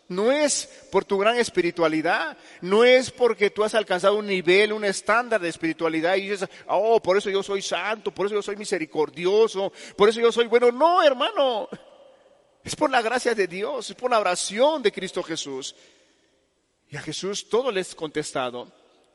[0.10, 4.86] No es por tu gran espiritualidad, no es porque tú has alcanzado un nivel, un
[4.86, 8.56] estándar de espiritualidad y dices, oh, por eso yo soy santo, por eso yo soy
[8.56, 10.72] misericordioso, por eso yo soy bueno.
[10.72, 11.68] No, hermano,
[12.64, 15.76] es por la gracia de Dios, es por la oración de Cristo Jesús.
[16.90, 18.72] Y a Jesús todo les contestado,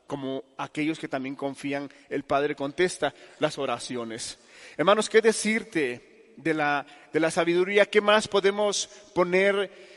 [0.07, 4.39] como aquellos que también confían, el Padre contesta las oraciones.
[4.77, 7.85] Hermanos, ¿qué decirte de la, de la sabiduría?
[7.85, 9.93] ¿Qué más podemos poner?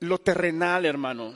[0.00, 1.34] lo terrenal, hermano.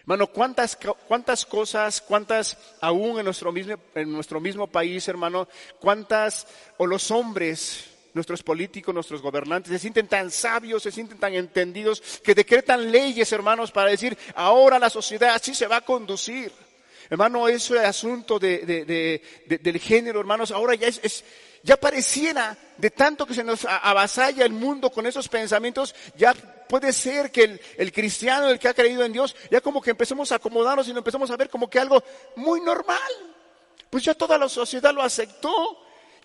[0.00, 5.48] Hermano, ¿cuántas, cuántas cosas, cuántas, aún en nuestro, mismo, en nuestro mismo país, hermano,
[5.80, 6.46] cuántas,
[6.78, 12.02] o los hombres, nuestros políticos, nuestros gobernantes, se sienten tan sabios, se sienten tan entendidos,
[12.22, 16.52] que decretan leyes, hermanos, para decir, ahora la sociedad así se va a conducir.
[17.10, 21.24] Hermano, eso es asunto de, del género, hermanos, ahora ya es
[21.62, 26.92] ya pareciera, de tanto que se nos avasalla el mundo con esos pensamientos, ya puede
[26.92, 30.36] ser que el, cristiano, el que ha creído en Dios, ya como que empecemos a
[30.36, 32.02] acomodarnos y lo empezamos a ver como que algo
[32.36, 32.98] muy normal.
[33.90, 35.78] Pues ya toda la sociedad lo aceptó,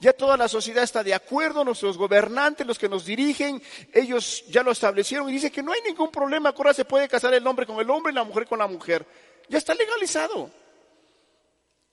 [0.03, 3.63] ya toda la sociedad está de acuerdo, nuestros gobernantes, los que nos dirigen,
[3.93, 7.33] ellos ya lo establecieron y dicen que no hay ningún problema, ahora se puede casar
[7.33, 9.05] el hombre con el hombre y la mujer con la mujer.
[9.47, 10.51] Ya está legalizado.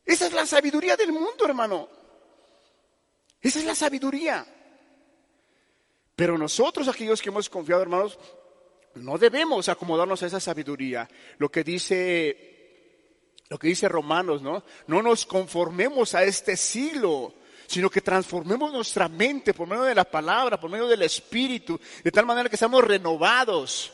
[0.05, 1.89] Esa es la sabiduría del mundo, hermano.
[3.41, 4.45] Esa es la sabiduría.
[6.17, 8.19] Pero nosotros, aquellos que hemos confiado, hermanos,
[8.97, 11.09] no debemos acomodarnos a esa sabiduría.
[11.39, 13.07] Lo que dice,
[13.49, 14.65] lo que dice Romanos, ¿no?
[14.89, 17.35] No nos conformemos a este siglo,
[17.71, 22.11] sino que transformemos nuestra mente por medio de la palabra, por medio del Espíritu, de
[22.11, 23.93] tal manera que seamos renovados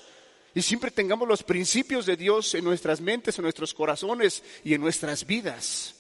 [0.55, 4.81] y siempre tengamos los principios de Dios en nuestras mentes, en nuestros corazones y en
[4.81, 5.95] nuestras vidas.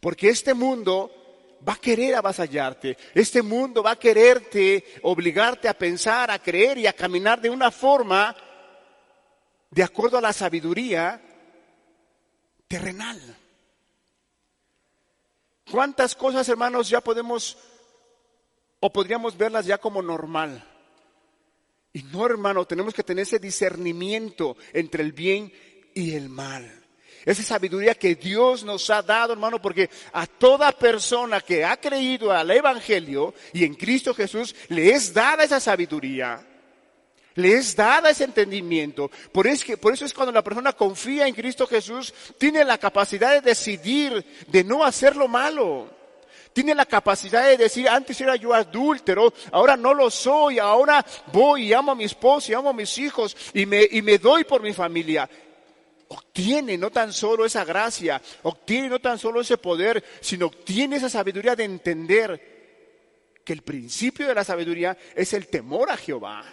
[0.00, 2.98] Porque este mundo va a querer avasallarte.
[3.14, 7.70] Este mundo va a quererte, obligarte a pensar, a creer y a caminar de una
[7.70, 8.36] forma
[9.70, 11.22] de acuerdo a la sabiduría
[12.68, 13.43] terrenal.
[15.70, 17.56] ¿Cuántas cosas, hermanos, ya podemos
[18.80, 20.62] o podríamos verlas ya como normal?
[21.92, 25.52] Y no, hermano, tenemos que tener ese discernimiento entre el bien
[25.94, 26.84] y el mal.
[27.24, 32.30] Esa sabiduría que Dios nos ha dado, hermano, porque a toda persona que ha creído
[32.30, 36.46] al Evangelio y en Cristo Jesús le es dada esa sabiduría.
[37.34, 39.10] Le es dada ese entendimiento.
[39.32, 43.32] Por eso, por eso es cuando la persona confía en Cristo Jesús, tiene la capacidad
[43.32, 45.90] de decidir, de no hacer lo malo.
[46.52, 51.64] Tiene la capacidad de decir, antes era yo adúltero, ahora no lo soy, ahora voy
[51.64, 54.44] y amo a mi esposo y amo a mis hijos y me, y me doy
[54.44, 55.28] por mi familia
[56.06, 61.08] obtiene no tan solo esa gracia, obtiene no tan solo ese poder, sino obtiene esa
[61.08, 62.54] sabiduría de entender
[63.44, 66.44] que el principio de la sabiduría es el temor a Jehová.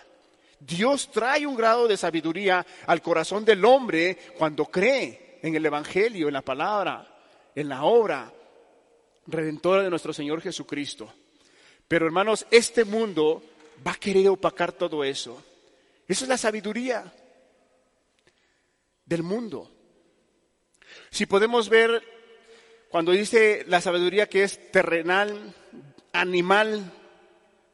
[0.61, 6.27] Dios trae un grado de sabiduría al corazón del hombre cuando cree en el Evangelio,
[6.27, 7.07] en la palabra,
[7.55, 8.31] en la obra
[9.25, 11.11] redentora de nuestro Señor Jesucristo.
[11.87, 13.41] Pero hermanos, este mundo
[13.85, 15.43] va a querer opacar todo eso.
[16.07, 17.11] Esa es la sabiduría
[19.03, 19.67] del mundo.
[21.09, 22.03] Si podemos ver
[22.89, 25.55] cuando dice la sabiduría que es terrenal,
[26.13, 26.93] animal,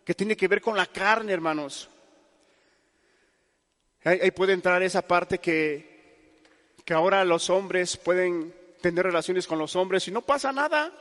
[0.06, 1.89] que tiene que ver con la carne, hermanos.
[4.07, 6.31] Ahí, puede entrar esa parte que,
[6.85, 10.93] que ahora los hombres pueden tener relaciones con los hombres y no pasa nada.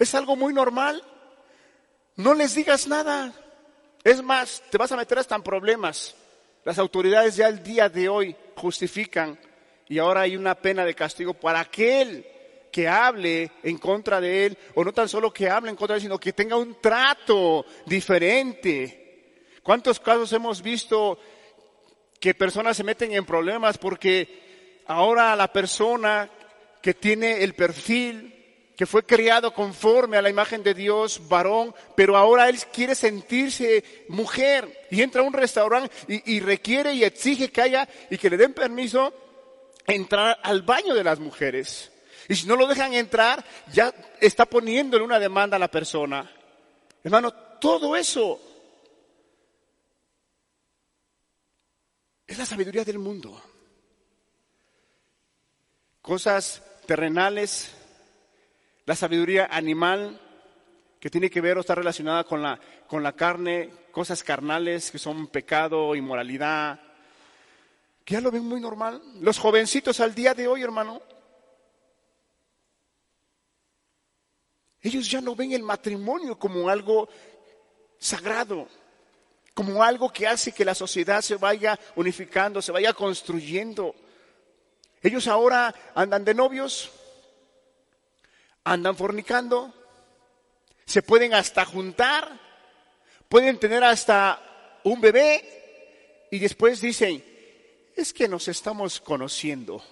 [0.00, 1.00] Es algo muy normal.
[2.16, 3.32] No les digas nada.
[4.02, 6.16] Es más, te vas a meter hasta en problemas.
[6.64, 9.38] Las autoridades ya el día de hoy justifican
[9.88, 12.26] y ahora hay una pena de castigo para aquel
[12.72, 15.98] que hable en contra de él, o no tan solo que hable en contra de
[15.98, 18.98] él, sino que tenga un trato diferente.
[19.62, 21.16] ¿Cuántos casos hemos visto
[22.22, 26.30] que personas se meten en problemas porque ahora la persona
[26.80, 28.32] que tiene el perfil
[28.76, 34.04] que fue criado conforme a la imagen de Dios, varón, pero ahora él quiere sentirse
[34.08, 38.36] mujer y entra a un restaurante y, requiere y exige que haya y que le
[38.36, 39.12] den permiso
[39.88, 41.90] entrar al baño de las mujeres.
[42.28, 46.30] Y si no lo dejan entrar, ya está poniéndole una demanda a la persona.
[47.02, 48.51] Hermano, todo eso
[52.32, 53.38] es la sabiduría del mundo.
[56.00, 57.70] cosas terrenales,
[58.86, 60.18] la sabiduría animal,
[60.98, 64.98] que tiene que ver o está relacionada con la, con la carne, cosas carnales que
[64.98, 66.80] son pecado, inmoralidad,
[68.02, 69.02] que ya lo ven muy normal.
[69.20, 71.02] Los jovencitos al día de hoy, hermano,
[74.80, 77.10] ellos ya no ven el matrimonio como algo
[77.98, 78.68] sagrado,
[79.54, 83.94] como algo que hace que la sociedad se vaya unificando, se vaya construyendo.
[85.02, 86.90] Ellos ahora andan de novios,
[88.64, 89.74] andan fornicando,
[90.86, 92.38] se pueden hasta juntar,
[93.28, 97.22] pueden tener hasta un bebé y después dicen,
[97.94, 99.82] es que nos estamos conociendo.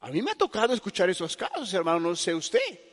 [0.00, 2.91] A mí me ha tocado escuchar esos casos, hermano, no sé usted.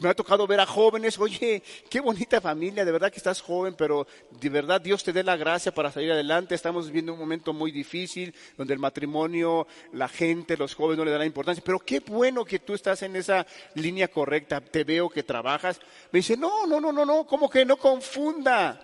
[0.00, 3.74] Me ha tocado ver a jóvenes, oye, qué bonita familia, de verdad que estás joven,
[3.76, 6.54] pero de verdad Dios te dé la gracia para salir adelante.
[6.54, 11.10] Estamos viviendo un momento muy difícil donde el matrimonio, la gente, los jóvenes no le
[11.10, 15.10] dan la importancia, pero qué bueno que tú estás en esa línea correcta, te veo
[15.10, 15.78] que trabajas.
[16.12, 18.80] Me dice, no, no, no, no, no, como que no confunda.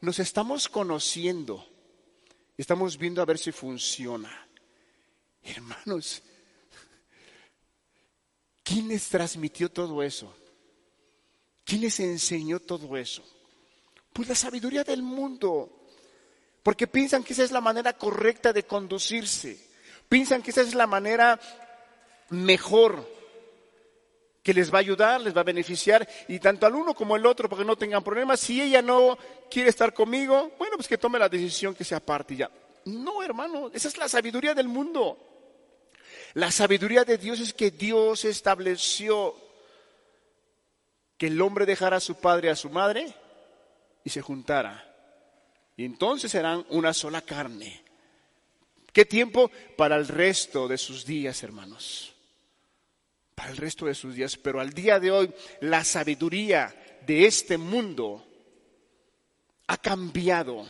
[0.00, 1.64] Nos estamos conociendo,
[2.56, 4.48] estamos viendo a ver si funciona.
[5.44, 6.20] Hermanos,
[8.66, 10.34] ¿Quién les transmitió todo eso?
[11.64, 13.22] ¿Quién les enseñó todo eso?
[14.12, 15.70] Pues la sabiduría del mundo.
[16.64, 19.56] Porque piensan que esa es la manera correcta de conducirse.
[20.08, 21.38] Piensan que esa es la manera
[22.30, 23.08] mejor
[24.42, 27.24] que les va a ayudar, les va a beneficiar, y tanto al uno como al
[27.24, 28.40] otro, para que no tengan problemas.
[28.40, 29.16] Si ella no
[29.48, 32.50] quiere estar conmigo, bueno, pues que tome la decisión que se aparte ya.
[32.86, 35.35] No, hermano, esa es la sabiduría del mundo.
[36.36, 39.34] La sabiduría de Dios es que Dios estableció
[41.16, 43.10] que el hombre dejara a su padre y a su madre
[44.04, 44.84] y se juntara.
[45.78, 47.82] Y entonces serán una sola carne.
[48.92, 49.50] ¿Qué tiempo?
[49.78, 52.12] Para el resto de sus días, hermanos.
[53.34, 54.36] Para el resto de sus días.
[54.36, 58.26] Pero al día de hoy, la sabiduría de este mundo
[59.68, 60.68] ha cambiado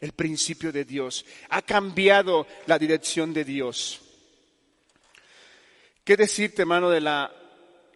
[0.00, 4.02] el principio de Dios, ha cambiado la dirección de Dios.
[6.08, 7.30] ¿Qué decirte, hermano, de la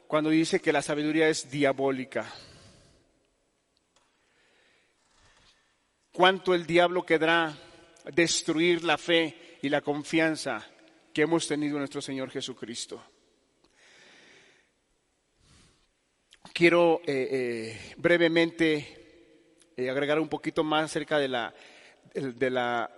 [0.06, 2.30] cuando dice que la sabiduría es diabólica?
[6.12, 7.56] ¿Cuánto el diablo querrá
[8.12, 10.62] destruir la fe y la confianza
[11.14, 13.02] que hemos tenido en nuestro Señor Jesucristo?
[16.52, 21.54] Quiero eh, eh, brevemente eh, agregar un poquito más acerca de la,
[22.12, 22.90] de la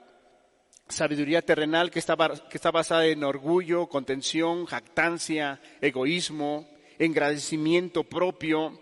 [0.88, 6.68] sabiduría terrenal que está, que está basada en orgullo, contención, jactancia, egoísmo,
[6.98, 8.80] engrandecimiento propio.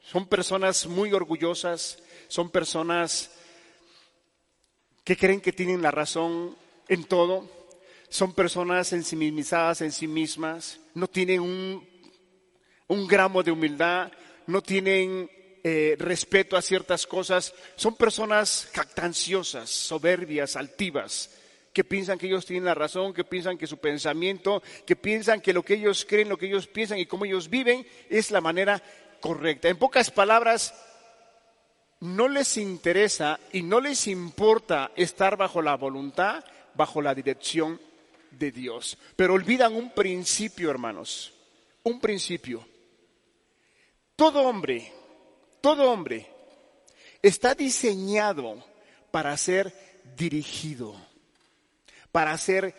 [0.00, 3.30] Son personas muy orgullosas, son personas
[5.02, 6.56] que creen que tienen la razón
[6.88, 7.48] en todo,
[8.08, 11.86] son personas ensimismadas en sí mismas, no tienen un,
[12.88, 14.12] un gramo de humildad,
[14.46, 15.30] no tienen
[15.66, 21.30] eh, respeto a ciertas cosas, son personas jactanciosas, soberbias, altivas,
[21.72, 25.54] que piensan que ellos tienen la razón, que piensan que su pensamiento, que piensan que
[25.54, 28.82] lo que ellos creen, lo que ellos piensan y cómo ellos viven es la manera
[29.20, 29.70] correcta.
[29.70, 30.74] En pocas palabras,
[32.00, 36.44] no les interesa y no les importa estar bajo la voluntad,
[36.74, 37.80] bajo la dirección
[38.32, 38.98] de Dios.
[39.16, 41.32] Pero olvidan un principio, hermanos,
[41.84, 42.68] un principio.
[44.14, 44.92] Todo hombre
[45.64, 46.26] todo hombre
[47.22, 48.62] está diseñado
[49.10, 49.72] para ser
[50.14, 50.94] dirigido,
[52.12, 52.74] para ser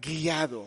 [0.00, 0.66] guiado.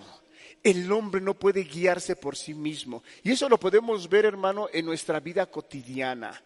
[0.62, 3.02] El hombre no puede guiarse por sí mismo.
[3.24, 6.40] Y eso lo podemos ver, hermano, en nuestra vida cotidiana.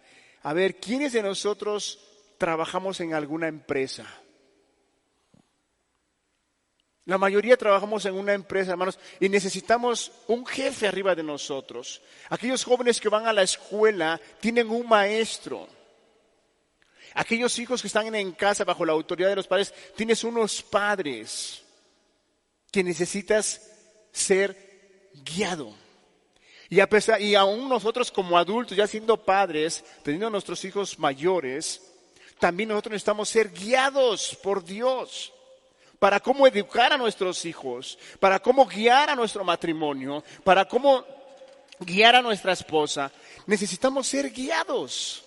[0.43, 1.99] A ver, ¿quiénes de nosotros
[2.37, 4.07] trabajamos en alguna empresa?
[7.05, 12.01] La mayoría trabajamos en una empresa, hermanos, y necesitamos un jefe arriba de nosotros.
[12.29, 15.67] Aquellos jóvenes que van a la escuela tienen un maestro.
[17.15, 21.63] Aquellos hijos que están en casa bajo la autoridad de los padres, tienes unos padres
[22.71, 23.69] que necesitas
[24.11, 25.73] ser guiado.
[26.69, 31.81] Y, a pesar, y aún nosotros como adultos, ya siendo padres, teniendo nuestros hijos mayores,
[32.39, 35.33] también nosotros necesitamos ser guiados por Dios
[36.01, 41.05] para cómo educar a nuestros hijos, para cómo guiar a nuestro matrimonio, para cómo
[41.79, 43.11] guiar a nuestra esposa,
[43.45, 45.23] necesitamos ser guiados.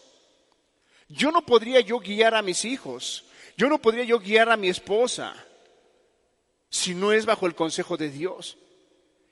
[1.08, 3.24] Yo no podría yo guiar a mis hijos,
[3.56, 5.32] yo no podría yo guiar a mi esposa
[6.68, 8.58] si no es bajo el consejo de Dios.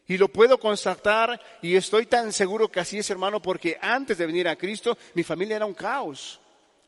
[0.06, 4.26] Y lo puedo constatar y estoy tan seguro que así es, hermano, porque antes de
[4.26, 6.38] venir a Cristo mi familia era un caos.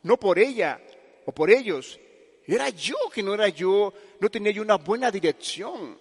[0.05, 0.81] No por ella
[1.27, 1.99] o por ellos,
[2.47, 5.99] era yo que no era yo, no tenía yo una buena dirección.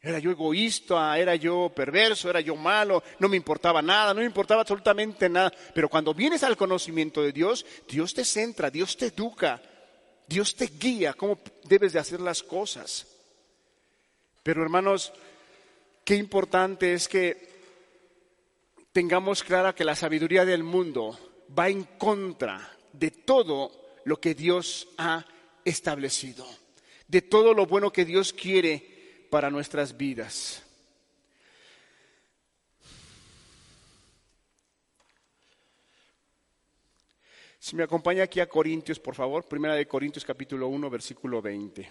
[0.00, 4.26] Era yo egoísta, era yo perverso, era yo malo, no me importaba nada, no me
[4.26, 5.50] importaba absolutamente nada.
[5.74, 9.62] Pero cuando vienes al conocimiento de Dios, Dios te centra, Dios te educa,
[10.26, 13.06] Dios te guía cómo debes de hacer las cosas.
[14.42, 15.12] Pero hermanos,
[16.04, 17.54] qué importante es que
[18.92, 21.18] tengamos clara que la sabiduría del mundo
[21.58, 25.24] va en contra de todo lo que Dios ha
[25.64, 26.46] establecido,
[27.08, 30.62] de todo lo bueno que Dios quiere para nuestras vidas.
[37.58, 41.90] Si me acompaña aquí a Corintios, por favor, primera de Corintios capítulo 1, versículo 20.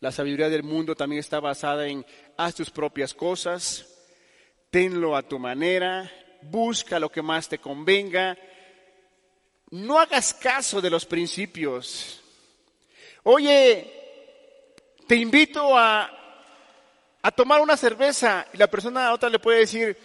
[0.00, 2.06] La sabiduría del mundo también está basada en
[2.38, 3.86] haz tus propias cosas,
[4.70, 6.10] tenlo a tu manera,
[6.40, 8.38] busca lo que más te convenga,
[9.70, 12.20] no hagas caso de los principios.
[13.22, 13.92] Oye,
[15.06, 16.10] te invito a,
[17.22, 19.96] a tomar una cerveza y la persona a otra le puede decir,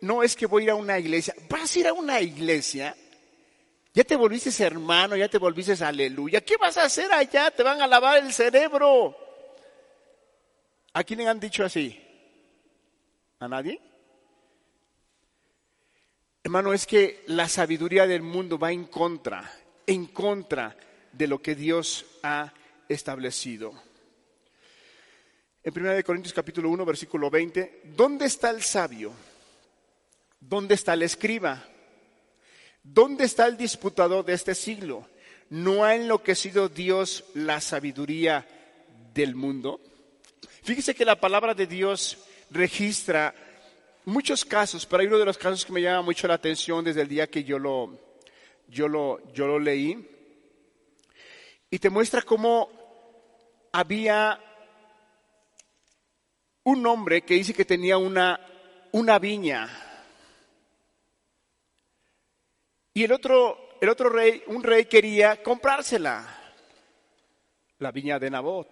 [0.00, 1.34] no es que voy a ir a una iglesia.
[1.48, 2.96] ¿Vas a ir a una iglesia?
[3.94, 6.40] Ya te volviste hermano, ya te volviste aleluya.
[6.40, 7.50] ¿Qué vas a hacer allá?
[7.50, 9.16] Te van a lavar el cerebro.
[10.94, 12.00] ¿A quién le han dicho así?
[13.38, 13.80] ¿A nadie?
[16.44, 19.52] Hermano, es que la sabiduría del mundo va en contra,
[19.86, 20.76] en contra
[21.12, 22.52] de lo que Dios ha
[22.88, 23.72] establecido
[25.64, 29.12] en 1 Corintios capítulo 1, versículo 20, ¿dónde está el sabio?
[30.40, 31.64] ¿Dónde está el escriba?
[32.82, 35.08] ¿Dónde está el disputador de este siglo?
[35.50, 38.44] ¿No ha enloquecido Dios la sabiduría
[39.14, 39.80] del mundo?
[40.64, 42.18] Fíjese que la palabra de Dios
[42.50, 43.32] registra
[44.04, 47.02] muchos casos, pero hay uno de los casos que me llama mucho la atención desde
[47.02, 47.98] el día que yo lo,
[48.68, 50.08] yo lo, yo lo leí.
[51.70, 52.70] Y te muestra cómo
[53.72, 54.38] había
[56.64, 58.38] un hombre que dice que tenía una,
[58.92, 59.68] una viña.
[62.94, 66.54] Y el otro, el otro rey, un rey quería comprársela,
[67.78, 68.68] la viña de Nabot,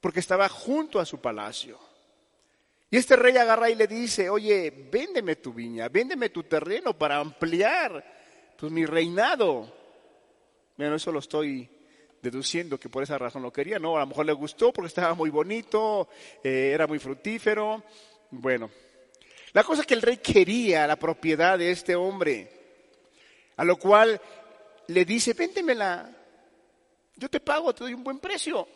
[0.00, 1.91] porque estaba junto a su palacio.
[2.92, 7.16] Y este rey agarra y le dice, oye, véndeme tu viña, véndeme tu terreno para
[7.16, 8.04] ampliar
[8.58, 9.74] pues, mi reinado.
[10.76, 11.70] Bueno, eso lo estoy
[12.20, 13.78] deduciendo que por esa razón lo quería.
[13.78, 16.10] No, a lo mejor le gustó porque estaba muy bonito,
[16.44, 17.82] eh, era muy fructífero.
[18.30, 18.70] Bueno,
[19.54, 22.52] la cosa es que el rey quería la propiedad de este hombre,
[23.56, 24.20] a lo cual
[24.88, 26.14] le dice, véndemela,
[27.16, 28.68] yo te pago, te doy un buen precio.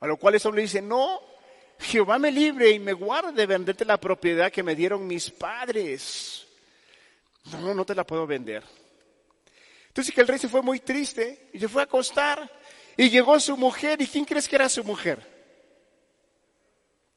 [0.00, 1.33] A lo cual ese hombre dice, no,
[1.78, 6.46] Jehová me libre y me guarde de venderte la propiedad que me dieron mis padres.
[7.52, 8.62] No, no te la puedo vender.
[9.88, 12.50] Entonces que el rey se fue muy triste y se fue a acostar
[12.96, 14.00] y llegó su mujer.
[14.00, 15.34] ¿Y quién crees que era su mujer?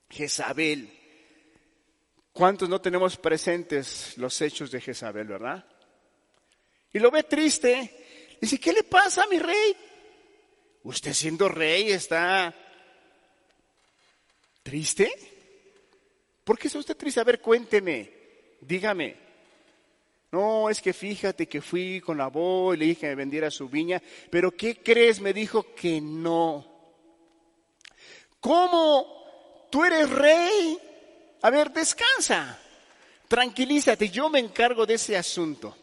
[0.09, 0.93] Jezabel.
[2.31, 5.65] ¿Cuántos no tenemos presentes los hechos de Jezabel, verdad?
[6.93, 8.37] Y lo ve triste.
[8.39, 9.75] Dice, ¿qué le pasa a mi rey?
[10.83, 12.53] Usted siendo rey está
[14.67, 15.09] triste.
[16.43, 17.21] ¿Por qué está usted triste?
[17.21, 18.11] A ver, cuénteme,
[18.59, 19.15] dígame.
[20.29, 23.49] No, es que fíjate que fui con la voz y le dije que me vendiera
[23.49, 25.21] su viña, pero ¿qué crees?
[25.21, 26.67] Me dijo que no.
[28.41, 29.67] ¿Cómo?
[29.71, 30.77] Tú eres rey.
[31.43, 32.59] A ver, descansa.
[33.29, 35.77] Tranquilízate, yo me encargo de ese asunto.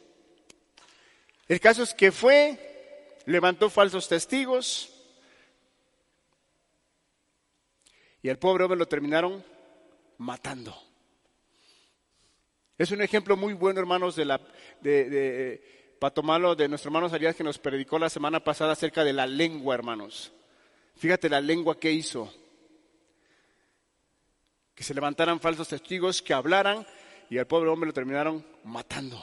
[1.49, 4.94] El caso es que fue, levantó falsos testigos
[8.25, 9.45] y al pobre hombre lo terminaron
[10.17, 10.75] matando.
[12.79, 14.41] Es un ejemplo muy bueno, hermanos, de la,
[14.81, 15.61] de,
[16.71, 20.33] nuestro hermano Arias que nos predicó la semana pasada acerca de la lengua, hermanos.
[20.97, 22.33] Fíjate la lengua que hizo.
[24.75, 26.87] Que se levantaran falsos testigos, que hablaran
[27.29, 29.23] y al pobre hombre lo terminaron matando.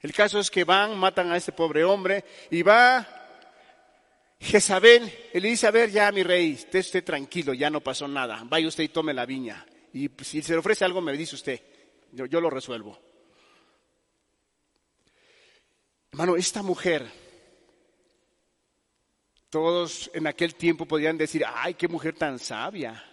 [0.00, 3.19] El caso es que van, matan a ese pobre hombre y va
[4.40, 8.42] Jezabel le dice, a ver ya mi rey, esté usted tranquilo, ya no pasó nada,
[8.46, 9.66] vaya usted y tome la viña.
[9.92, 11.60] Y si se le ofrece algo, me dice usted.
[12.12, 12.98] Yo, lo resuelvo.
[16.10, 17.06] Hermano, esta mujer,
[19.50, 23.04] todos en aquel tiempo podían decir, ay, qué mujer tan sabia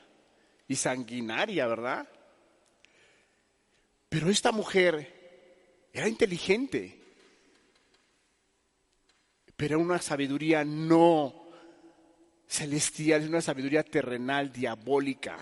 [0.67, 2.07] y sanguinaria, ¿verdad?
[4.09, 7.06] Pero esta mujer era inteligente,
[9.57, 11.47] pero una sabiduría no
[12.47, 15.37] celestial, una sabiduría terrenal, diabólica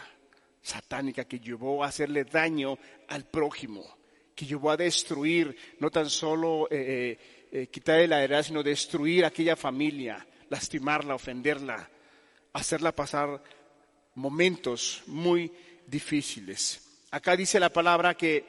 [0.62, 3.98] satánica que llevó a hacerle daño al prójimo,
[4.34, 9.26] que llevó a destruir, no tan solo eh, eh, eh, quitarle la heredad, sino destruir
[9.26, 11.88] aquella familia, lastimarla, ofenderla,
[12.54, 13.44] hacerla pasar
[14.16, 15.52] momentos muy
[15.86, 16.82] difíciles.
[17.12, 18.46] Acá dice la palabra que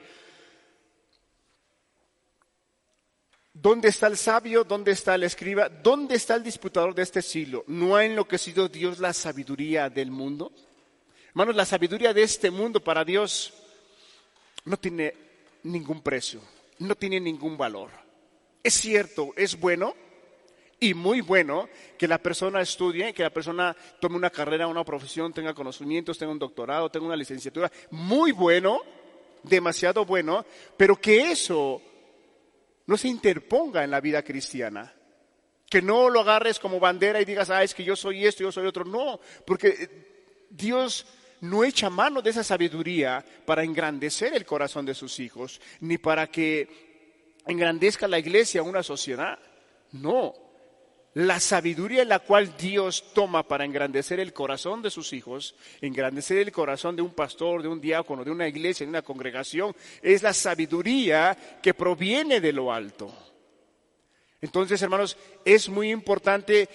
[3.62, 4.64] ¿Dónde está el sabio?
[4.64, 5.70] ¿Dónde está el escriba?
[5.70, 7.64] ¿Dónde está el disputador de este siglo?
[7.66, 10.52] ¿No ha enloquecido Dios la sabiduría del mundo?
[11.28, 13.54] Hermanos, la sabiduría de este mundo para Dios
[14.66, 15.14] no tiene
[15.62, 16.42] ningún precio,
[16.80, 17.88] no tiene ningún valor.
[18.62, 19.94] Es cierto, es bueno
[20.78, 25.32] y muy bueno que la persona estudie, que la persona tome una carrera, una profesión,
[25.32, 27.72] tenga conocimientos, tenga un doctorado, tenga una licenciatura.
[27.90, 28.82] Muy bueno,
[29.42, 30.44] demasiado bueno,
[30.76, 31.80] pero que eso
[32.86, 34.92] no se interponga en la vida cristiana.
[35.68, 38.52] Que no lo agarres como bandera y digas, ah, es que yo soy esto, yo
[38.52, 38.84] soy otro.
[38.84, 41.06] No, porque Dios
[41.40, 46.28] no echa mano de esa sabiduría para engrandecer el corazón de sus hijos, ni para
[46.28, 49.38] que engrandezca la iglesia, una sociedad.
[49.92, 50.45] No,
[51.16, 56.52] la sabiduría la cual Dios toma para engrandecer el corazón de sus hijos, engrandecer el
[56.52, 60.34] corazón de un pastor, de un diácono, de una iglesia, de una congregación, es la
[60.34, 63.10] sabiduría que proviene de lo alto.
[64.42, 66.68] Entonces, hermanos, es muy importante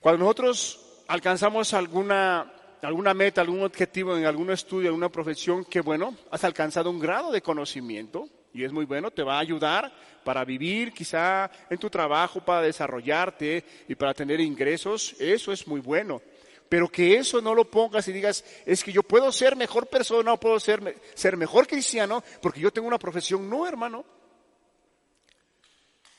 [0.00, 2.52] cuando nosotros alcanzamos alguna,
[2.82, 7.30] alguna meta, algún objetivo en algún estudio, alguna profesión, que bueno, has alcanzado un grado
[7.30, 9.92] de conocimiento, y es muy bueno, te va a ayudar
[10.24, 15.80] para vivir quizá en tu trabajo, para desarrollarte y para tener ingresos, eso es muy
[15.80, 16.20] bueno.
[16.68, 20.34] Pero que eso no lo pongas y digas, es que yo puedo ser mejor persona
[20.34, 23.48] o puedo ser, ser mejor cristiano porque yo tengo una profesión.
[23.48, 24.04] No, hermano.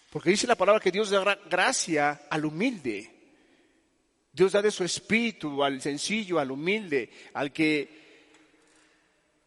[0.10, 3.16] Porque dice la palabra que Dios da gracia al humilde.
[4.32, 7.90] Dios da de su espíritu al sencillo, al humilde, al que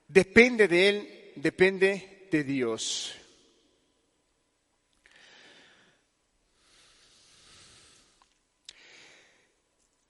[0.06, 3.14] depende de Él, depende Dios.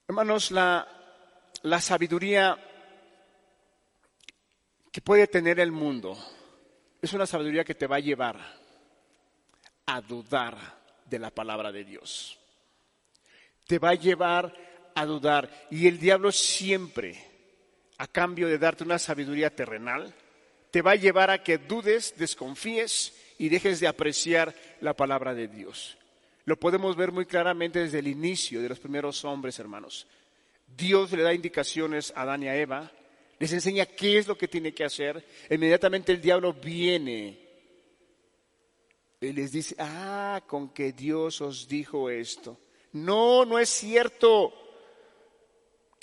[0.07, 0.87] Hermanos, la,
[1.63, 2.57] la sabiduría
[4.91, 6.17] que puede tener el mundo
[7.01, 8.39] es una sabiduría que te va a llevar
[9.85, 10.57] a dudar
[11.05, 12.39] de la palabra de Dios.
[13.67, 14.53] Te va a llevar
[14.95, 15.67] a dudar.
[15.71, 17.21] Y el diablo siempre,
[17.97, 20.13] a cambio de darte una sabiduría terrenal,
[20.73, 25.47] te va a llevar a que dudes, desconfíes y dejes de apreciar la palabra de
[25.47, 25.99] Dios.
[26.45, 30.07] Lo podemos ver muy claramente desde el inicio de los primeros hombres, hermanos.
[30.75, 32.91] Dios le da indicaciones a Adán y a Eva,
[33.37, 35.23] les enseña qué es lo que tiene que hacer.
[35.47, 37.39] Inmediatamente el diablo viene
[39.21, 42.57] y les dice, ah, con que Dios os dijo esto.
[42.93, 44.62] No, no es cierto.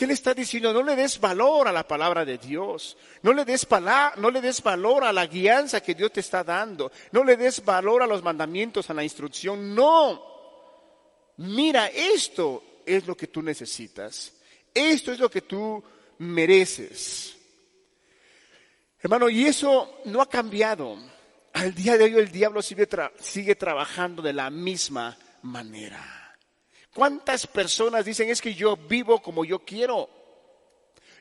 [0.01, 0.73] ¿Qué le está diciendo?
[0.73, 2.97] No le des valor a la palabra de Dios.
[3.21, 3.69] No le des,
[4.17, 6.91] no le des valor a la guianza que Dios te está dando.
[7.13, 9.75] No le des valor a los mandamientos, a la instrucción.
[9.75, 10.25] No.
[11.37, 14.33] Mira, esto es lo que tú necesitas.
[14.73, 15.85] Esto es lo que tú
[16.17, 17.37] mereces.
[19.03, 20.97] Hermano, y eso no ha cambiado.
[21.53, 22.89] Al día de hoy el diablo sigue,
[23.19, 26.20] sigue trabajando de la misma manera.
[26.95, 30.09] ¿Cuántas personas dicen es que yo vivo como yo quiero?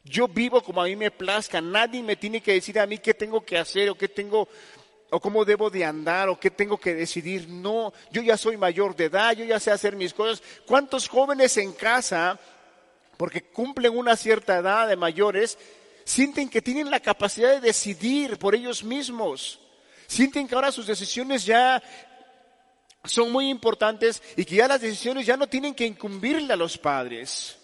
[0.03, 1.61] Yo vivo como a mí me plazca.
[1.61, 4.47] Nadie me tiene que decir a mí qué tengo que hacer o qué tengo
[5.11, 7.47] o cómo debo de andar o qué tengo que decidir.
[7.49, 10.41] No, yo ya soy mayor de edad, yo ya sé hacer mis cosas.
[10.65, 12.39] ¿Cuántos jóvenes en casa,
[13.17, 15.57] porque cumplen una cierta edad de mayores,
[16.03, 19.59] sienten que tienen la capacidad de decidir por ellos mismos?
[20.07, 21.83] Sienten que ahora sus decisiones ya
[23.03, 26.77] son muy importantes y que ya las decisiones ya no tienen que incumbirle a los
[26.77, 27.57] padres.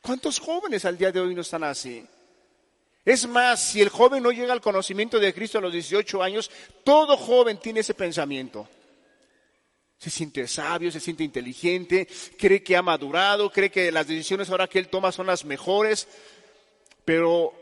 [0.00, 2.04] ¿Cuántos jóvenes al día de hoy no están así?
[3.04, 6.50] Es más, si el joven no llega al conocimiento de Cristo a los 18 años,
[6.84, 8.68] todo joven tiene ese pensamiento.
[9.98, 14.68] Se siente sabio, se siente inteligente, cree que ha madurado, cree que las decisiones ahora
[14.68, 16.08] que él toma son las mejores,
[17.04, 17.52] pero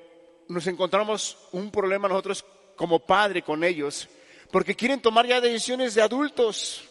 [0.48, 2.44] nos encontramos un problema nosotros
[2.76, 4.08] como padre con ellos,
[4.50, 6.84] porque quieren tomar ya decisiones de adultos,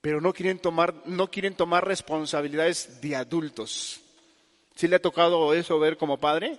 [0.00, 4.00] pero no quieren tomar, no quieren tomar responsabilidades de adultos.
[4.74, 6.58] ¿Sí le ha tocado eso ver como padre?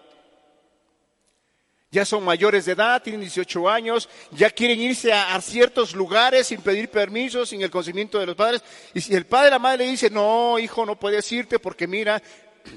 [1.91, 6.61] Ya son mayores de edad, tienen 18 años, ya quieren irse a, ciertos lugares sin
[6.61, 8.61] pedir permiso, sin el conocimiento de los padres.
[8.93, 12.21] Y si el padre la madre le dice, no, hijo, no puedes irte porque mira,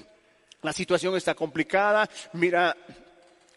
[0.62, 2.74] la situación está complicada, mira,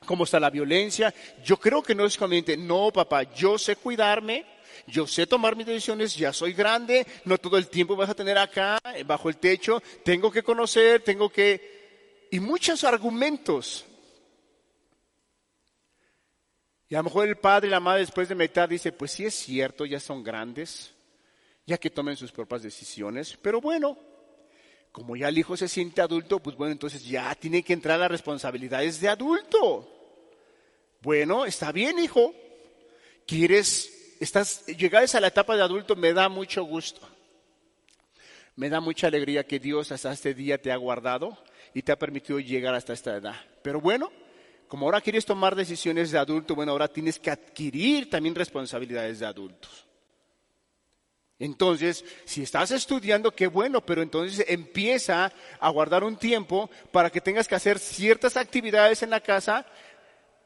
[0.06, 1.14] cómo está la violencia.
[1.44, 2.56] Yo creo que no es conveniente.
[2.56, 4.46] No, papá, yo sé cuidarme,
[4.88, 8.38] yo sé tomar mis decisiones, ya soy grande, no todo el tiempo vas a tener
[8.38, 12.28] acá, eh, bajo el techo, tengo que conocer, tengo que...
[12.32, 13.86] Y muchos argumentos.
[16.88, 19.26] Y a lo mejor el padre y la madre después de meditar dice, pues sí
[19.26, 20.94] es cierto, ya son grandes,
[21.66, 23.38] ya que tomen sus propias decisiones.
[23.42, 23.98] Pero bueno,
[24.92, 28.12] como ya el hijo se siente adulto, pues bueno, entonces ya tiene que entrar las
[28.12, 29.95] responsabilidades de adulto.
[31.06, 32.34] Bueno, está bien, hijo.
[33.28, 34.66] ¿Quieres, estás,
[35.14, 37.08] a la etapa de adulto, me da mucho gusto.
[38.56, 41.38] Me da mucha alegría que Dios hasta este día te ha guardado
[41.76, 43.36] y te ha permitido llegar hasta esta edad.
[43.62, 44.12] Pero bueno,
[44.68, 49.28] como ahora quieres tomar decisiones de adulto, bueno, ahora tienes que adquirir también responsabilidades de
[49.28, 49.86] adultos.
[51.38, 57.22] Entonces, si estás estudiando, qué bueno, pero entonces empieza a guardar un tiempo para que
[57.22, 59.68] tengas que hacer ciertas actividades en la casa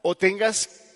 [0.02, 0.86] o tengas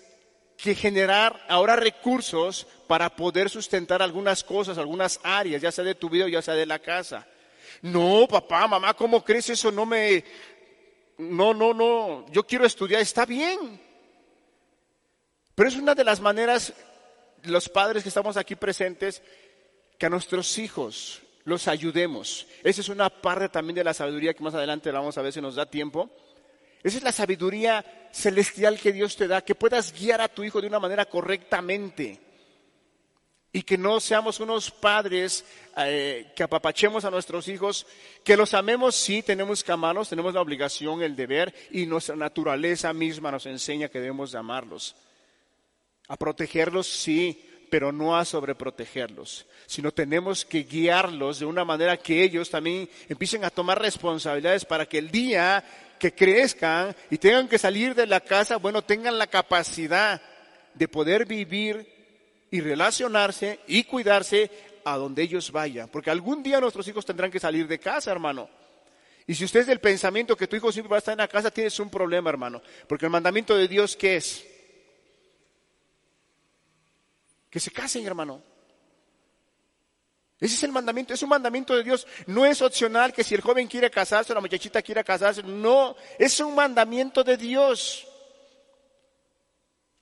[0.57, 6.09] que generar ahora recursos para poder sustentar algunas cosas, algunas áreas, ya sea de tu
[6.09, 7.27] vida o ya sea de la casa.
[7.81, 9.71] No, papá, mamá, ¿cómo crees eso?
[9.71, 10.23] No me,
[11.17, 13.79] no, no, no, yo quiero estudiar, está bien.
[15.53, 16.73] Pero es una de las maneras,
[17.43, 19.21] los padres que estamos aquí presentes,
[19.97, 22.47] que a nuestros hijos los ayudemos.
[22.63, 25.31] Esa es una parte también de la sabiduría que más adelante la vamos a ver
[25.31, 26.09] si nos da tiempo.
[26.85, 30.61] Esa es la sabiduría celestial que Dios te da, que puedas guiar a tu hijo
[30.61, 32.19] de una manera correctamente.
[33.51, 35.43] Y que no seamos unos padres
[35.77, 37.87] eh, que apapachemos a nuestros hijos,
[38.23, 42.93] que los amemos, sí, tenemos que amarlos, tenemos la obligación, el deber, y nuestra naturaleza
[42.93, 44.95] misma nos enseña que debemos de amarlos.
[46.07, 52.23] A protegerlos, sí, pero no a sobreprotegerlos, sino tenemos que guiarlos de una manera que
[52.23, 55.63] ellos también empiecen a tomar responsabilidades para que el día
[56.05, 60.21] que crezcan y tengan que salir de la casa, bueno, tengan la capacidad
[60.75, 64.51] de poder vivir y relacionarse y cuidarse
[64.83, 65.89] a donde ellos vayan.
[65.89, 68.47] Porque algún día nuestros hijos tendrán que salir de casa, hermano.
[69.25, 71.27] Y si usted es del pensamiento que tu hijo siempre va a estar en la
[71.27, 72.61] casa, tienes un problema, hermano.
[72.87, 74.45] Porque el mandamiento de Dios, ¿qué es?
[77.49, 78.43] Que se casen, hermano.
[80.39, 82.05] Ese es el mandamiento, es un mandamiento de Dios.
[82.27, 85.41] No es opcional que si el joven quiere casarse o la muchachita quiere casarse.
[85.43, 88.05] No, es un mandamiento de Dios.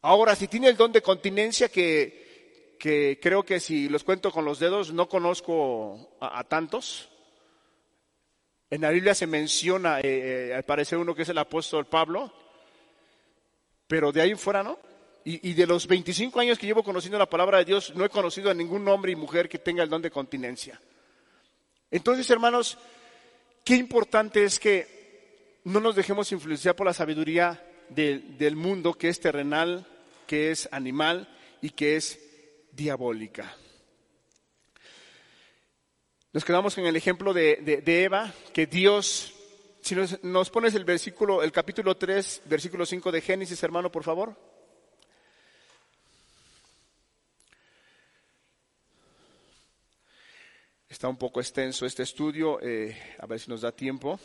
[0.02, 4.44] Ahora, si tiene el don de continencia, que, que creo que si los cuento con
[4.44, 7.10] los dedos, no conozco a, tantos.
[8.70, 12.34] En la Biblia se menciona, eh, eh, al parecer, uno que es el apóstol Pablo,
[13.88, 14.80] pero de ahí fuera no.
[15.26, 18.52] Y, de los 25 años que llevo conociendo la palabra de Dios, no he conocido
[18.52, 20.82] a ningún hombre y mujer que tenga el don de continencia.
[21.90, 22.78] Entonces, hermanos,
[23.64, 29.22] qué importante es que no nos dejemos influenciar por la sabiduría del mundo que es
[29.22, 29.88] terrenal,
[30.28, 31.30] que es animal
[31.62, 32.20] y que es
[32.74, 33.56] diabólica.
[36.34, 39.34] Nos quedamos en el ejemplo de, Eva, que Dios,
[39.82, 44.36] si nos, pones el versículo, el capítulo 3, versículo 5 de Génesis, hermano, por favor.
[50.94, 54.20] Está un poco extenso este estudio, eh, a ver si nos da tiempo.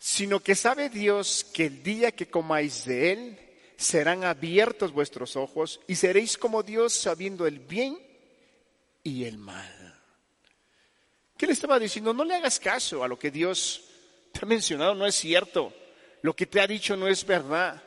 [0.00, 3.38] Sino que sabe Dios que el día que comáis de él,
[3.76, 7.96] serán abiertos vuestros ojos y seréis como Dios sabiendo el bien
[9.04, 10.02] y el mal.
[11.36, 12.12] ¿Qué le estaba diciendo?
[12.12, 13.84] No le hagas caso a lo que Dios
[14.32, 15.72] te ha mencionado, no es cierto.
[16.22, 17.85] Lo que te ha dicho no es verdad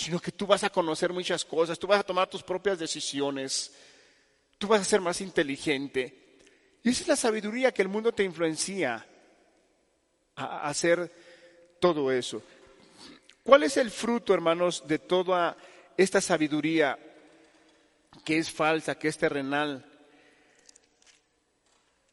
[0.00, 3.70] sino que tú vas a conocer muchas cosas, tú vas a tomar tus propias decisiones,
[4.56, 6.38] tú vas a ser más inteligente.
[6.82, 9.06] Y esa es la sabiduría que el mundo te influencia
[10.36, 11.12] a hacer
[11.78, 12.42] todo eso.
[13.42, 15.54] ¿Cuál es el fruto, hermanos, de toda
[15.98, 16.98] esta sabiduría
[18.24, 19.84] que es falsa, que es terrenal,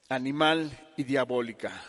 [0.09, 1.81] animal y diabólica?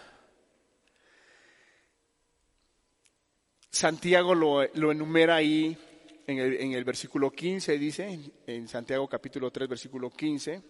[3.71, 5.77] Santiago lo, lo enumera ahí
[6.29, 10.63] en el, versículo 15 dice, en Santiago capítulo 3, versículo 15,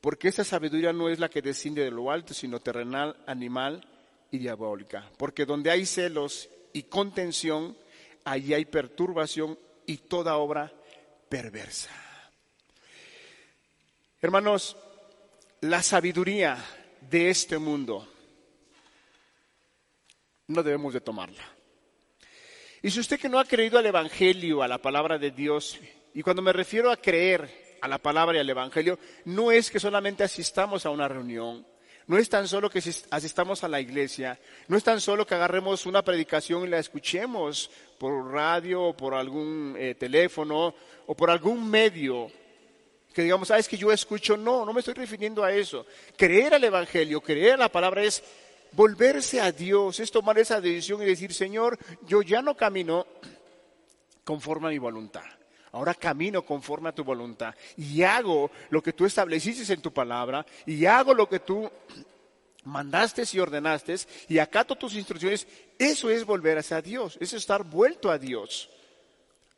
[0.00, 3.84] porque esa sabiduría no es la que desciende de lo alto, sino terrenal, animal
[4.30, 5.10] y diabólica.
[5.18, 7.76] Porque donde hay celos y contención,
[8.24, 10.72] allí hay perturbación y toda obra
[11.28, 11.90] perversa.
[14.20, 14.76] Hermanos,
[15.62, 16.64] la sabiduría
[17.00, 18.06] de este mundo
[20.46, 21.55] no debemos de tomarla.
[22.86, 25.76] Y si usted que no ha creído al Evangelio, a la palabra de Dios,
[26.14, 29.80] y cuando me refiero a creer a la palabra y al Evangelio, no es que
[29.80, 31.66] solamente asistamos a una reunión,
[32.06, 32.80] no es tan solo que
[33.10, 37.72] asistamos a la iglesia, no es tan solo que agarremos una predicación y la escuchemos
[37.98, 40.72] por radio o por algún eh, teléfono
[41.06, 42.30] o por algún medio
[43.12, 44.36] que digamos, ah, es que yo escucho.
[44.36, 45.86] No, no me estoy refiriendo a eso.
[46.18, 48.22] Creer al Evangelio, creer a la palabra es
[48.76, 53.06] volverse a Dios, es tomar esa decisión y decir, Señor, yo ya no camino
[54.22, 55.24] conforme a mi voluntad.
[55.72, 60.46] Ahora camino conforme a tu voluntad y hago lo que tú estableciste en tu palabra
[60.64, 61.70] y hago lo que tú
[62.64, 63.94] mandaste y ordenaste
[64.28, 65.46] y acato tus instrucciones.
[65.78, 68.70] Eso es volver hacia Dios, es estar vuelto a Dios.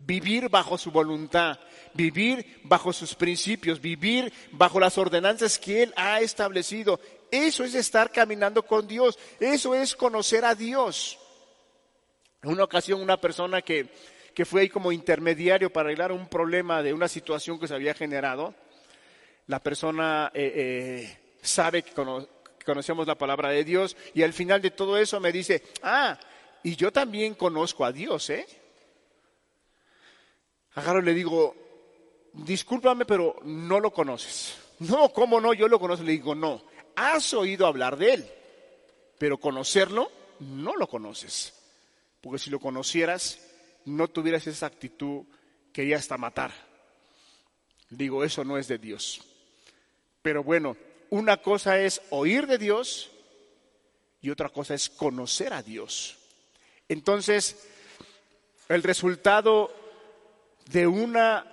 [0.01, 1.59] Vivir bajo su voluntad,
[1.95, 7.01] vivir bajo sus principios, vivir bajo las ordenanzas que Él ha establecido.
[7.31, 11.19] Eso es estar caminando con Dios, eso es conocer a Dios.
[12.43, 13.89] En una ocasión una persona que
[14.39, 17.93] que fue ahí como intermediario para arreglar un problema de una situación que se había
[17.93, 18.55] generado.
[19.49, 21.91] La persona eh, eh, sabe que,
[22.65, 26.17] conocemos la palabra de Dios y al final de todo eso me dice, ah,
[26.63, 28.47] y yo también conozco a Dios, ¿eh?
[30.77, 31.57] Agarro y le digo,
[32.33, 34.57] discúlpame, pero no lo conoces.
[34.79, 35.53] No, ¿cómo no?
[35.53, 36.05] Yo lo conozco.
[36.05, 36.63] Le digo, no,
[36.99, 38.31] has oído hablar de él,
[39.19, 41.55] pero conocerlo no lo conoces.
[42.21, 43.41] Porque si lo conocieras,
[43.85, 45.25] no tuvieras esa actitud
[45.73, 46.53] que hasta matar.
[47.91, 49.21] Digo, eso no es de Dios.
[50.23, 50.77] Pero bueno,
[51.11, 53.11] una cosa es oír de Dios
[54.21, 56.19] y otra cosa es conocer a Dios.
[56.89, 57.69] Entonces,
[58.69, 59.73] el resultado
[60.67, 61.47] de una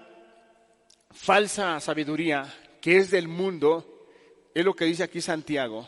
[1.11, 3.94] falsa sabiduría que es del mundo
[4.55, 5.87] es lo que dice aquí Santiago,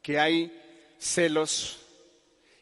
[0.00, 0.58] que hay
[0.98, 1.82] celos,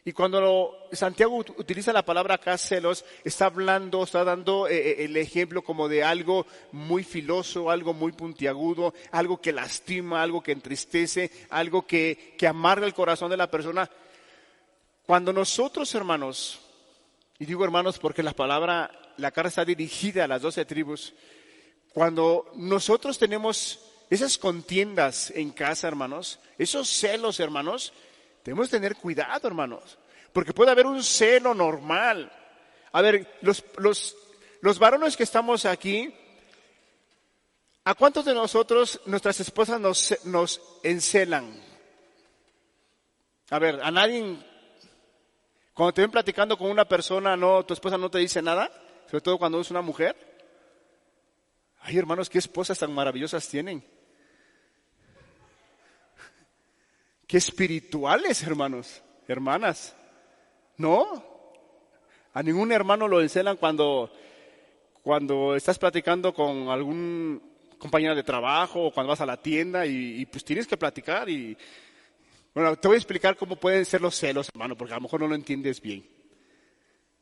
[0.03, 5.15] y cuando Santiago utiliza la palabra acá celos, está hablando, está dando eh, eh, el
[5.15, 11.29] ejemplo como de algo muy filoso, algo muy puntiagudo, algo que lastima, algo que entristece,
[11.51, 13.87] algo que, que amarga el corazón de la persona.
[15.05, 16.59] Cuando nosotros, hermanos,
[17.37, 21.13] y digo hermanos porque la palabra, la carta está dirigida a las doce tribus,
[21.93, 27.91] cuando nosotros tenemos esas contiendas en casa, hermanos, esos celos, hermanos,
[28.43, 29.97] Debemos tener cuidado, hermanos,
[30.33, 32.31] porque puede haber un celo normal.
[32.91, 34.15] A ver, los, los,
[34.61, 36.13] los varones que estamos aquí,
[37.83, 41.61] ¿a cuántos de nosotros nuestras esposas nos, nos encelan?
[43.51, 44.37] A ver, ¿a nadie?
[45.73, 48.71] Cuando te ven platicando con una persona, no, tu esposa no te dice nada,
[49.05, 50.15] sobre todo cuando es una mujer.
[51.81, 53.83] Ay, hermanos, qué esposas tan maravillosas tienen.
[57.31, 59.95] Qué espirituales, hermanos, hermanas.
[60.75, 61.23] No,
[62.33, 64.11] a ningún hermano lo encelan cuando,
[65.01, 67.41] cuando estás platicando con algún
[67.77, 71.57] compañero de trabajo o cuando vas a la tienda y, pues tienes que platicar y,
[72.53, 75.21] bueno, te voy a explicar cómo pueden ser los celos, hermano, porque a lo mejor
[75.21, 76.05] no lo entiendes bien.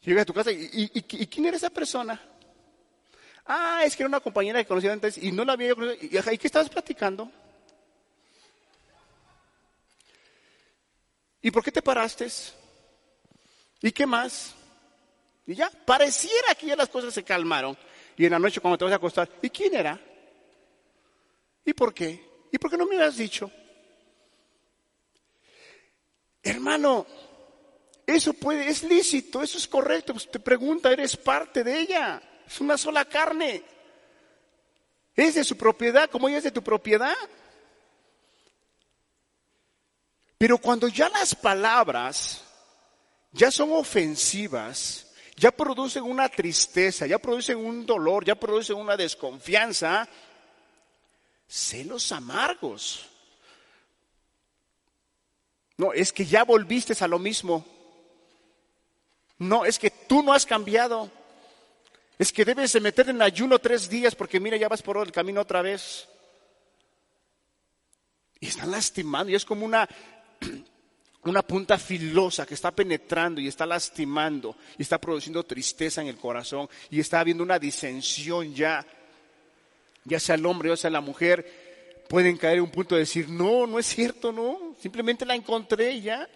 [0.02, 2.20] Llegas a tu casa y, y, quién era esa persona?
[3.46, 6.34] Ah, es que era una compañera que conocía antes y no la había conocido.
[6.34, 7.32] ¿Y qué estabas platicando?
[11.42, 12.28] ¿Y por qué te paraste?
[13.82, 14.54] ¿Y qué más?
[15.48, 17.78] Y ya, pareciera que ya las cosas se calmaron.
[18.18, 20.00] Y en la noche cuando te vas a acostar, ¿y quién era?
[21.66, 22.28] ¿Y por qué?
[22.52, 23.50] ¿Y por qué no me habías dicho?
[26.44, 27.06] Hermano,
[28.06, 30.14] eso puede, es lícito, eso es correcto.
[30.14, 32.22] Pues te pregunta, eres parte de ella.
[32.46, 33.64] Es una sola carne.
[35.16, 37.16] Es de su propiedad, como ella es de tu propiedad.
[40.40, 42.42] Pero cuando ya las palabras
[43.34, 50.08] ya son ofensivas, ya producen una tristeza, ya producen un dolor, ya producen una desconfianza,
[51.46, 53.06] celos amargos.
[55.76, 57.66] No, es que ya volviste a lo mismo.
[59.40, 61.12] No, es que tú no has cambiado.
[62.18, 65.12] Es que debes de meter en ayuno tres días porque mira, ya vas por el
[65.12, 66.08] camino otra vez.
[68.40, 69.88] Y están lastimando y es como una
[71.24, 76.18] una punta filosa que está penetrando y está lastimando y está produciendo tristeza en el
[76.18, 78.86] corazón y está habiendo una disensión ya,
[80.06, 83.30] ya sea el hombre o sea la mujer, pueden caer en un punto de decir,
[83.30, 86.28] no, no es cierto, no, simplemente la encontré ya.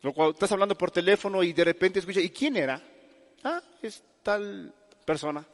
[0.00, 2.80] cuando estás hablando por teléfono y de repente escuchas, ¿y quién era?
[3.44, 4.72] Ah, es tal
[5.04, 5.44] persona.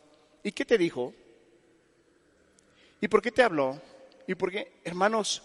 [0.42, 1.12] ¿Y qué te dijo?
[3.00, 3.80] ¿Y por qué te habló?
[4.26, 4.80] ¿Y por qué?
[4.84, 5.42] Hermanos,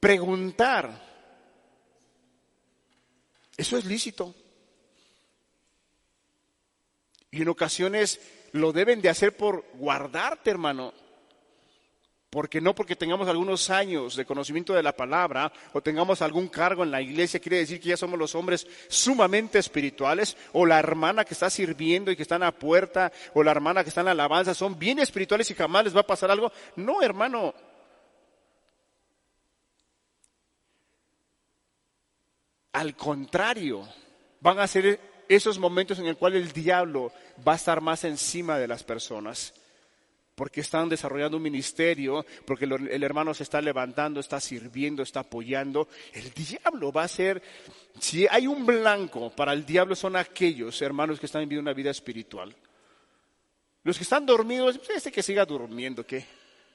[0.00, 0.90] preguntar.
[3.56, 4.34] Eso es lícito.
[7.30, 8.20] Y en ocasiones
[8.52, 10.92] lo deben de hacer por guardarte, hermano.
[12.30, 16.84] Porque no porque tengamos algunos años de conocimiento de la palabra o tengamos algún cargo
[16.84, 21.24] en la iglesia, quiere decir que ya somos los hombres sumamente espirituales, o la hermana
[21.24, 24.06] que está sirviendo y que está en la puerta, o la hermana que está en
[24.06, 26.52] la alabanza, son bien espirituales y jamás les va a pasar algo.
[26.76, 27.52] No, hermano,
[32.72, 33.86] Al contrario,
[34.40, 37.12] van a ser esos momentos en el cual el diablo
[37.46, 39.54] va a estar más encima de las personas
[40.40, 45.86] porque están desarrollando un ministerio, porque el hermano se está levantando, está sirviendo, está apoyando.
[46.14, 47.42] El diablo va a ser,
[47.98, 51.90] si hay un blanco para el diablo son aquellos hermanos que están viviendo una vida
[51.90, 52.56] espiritual.
[53.82, 56.24] Los que están dormidos, pues, este que siga durmiendo, ¿qué?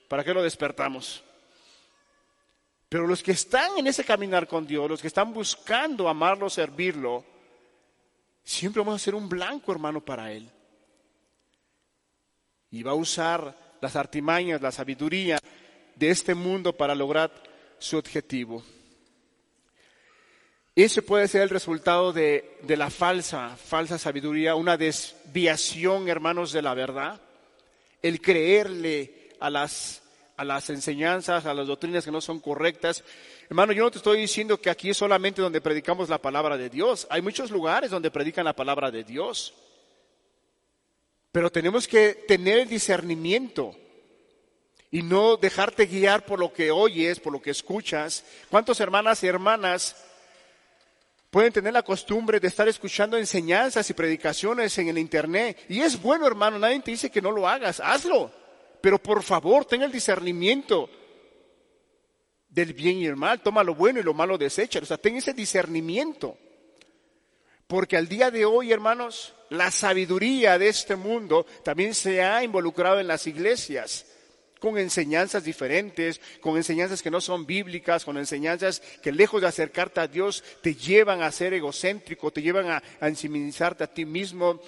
[0.07, 1.23] ¿Para qué lo despertamos?
[2.95, 7.25] Pero los que están en ese caminar con Dios, los que están buscando amarlo, servirlo,
[8.41, 10.49] siempre vamos a ser un blanco, hermano, para Él
[12.71, 15.39] y va a usar las artimañas, la sabiduría
[15.93, 17.33] de este mundo para lograr
[17.79, 18.63] su objetivo.
[20.73, 26.73] Ese puede ser el resultado de, la falsa, falsa sabiduría, una desviación, hermanos, de la
[26.73, 27.19] verdad,
[28.01, 30.01] el creerle a las,
[30.37, 33.03] a las enseñanzas, a las doctrinas que no son correctas.
[33.49, 36.69] Hermano, yo no te estoy diciendo que aquí es solamente donde predicamos la palabra de
[36.69, 37.07] Dios.
[37.09, 39.53] Hay muchos lugares donde predican la palabra de Dios.
[41.31, 43.75] Pero tenemos que tener el discernimiento
[44.91, 48.23] y no dejarte guiar por lo que oyes, por lo que escuchas.
[48.49, 49.95] ¿Cuántas hermanas y hermanas
[51.29, 55.65] pueden tener la costumbre de estar escuchando enseñanzas y predicaciones en el Internet?
[55.67, 58.31] Y es bueno, hermano, nadie te dice que no lo hagas, hazlo.
[58.85, 60.87] Pero por favor, ten el discernimiento
[62.47, 63.41] del bien y el mal.
[63.41, 64.77] Toma lo bueno y lo malo desecha.
[64.77, 66.37] O sea, ten ese discernimiento.
[67.65, 72.99] Porque al día de hoy, hermanos, la sabiduría de este mundo también se ha involucrado
[72.99, 74.05] en las iglesias
[74.59, 79.99] con enseñanzas diferentes, con enseñanzas que no son bíblicas, con enseñanzas que lejos de acercarte
[79.99, 84.61] a Dios te llevan a ser egocéntrico, te llevan a, a a ti mismo,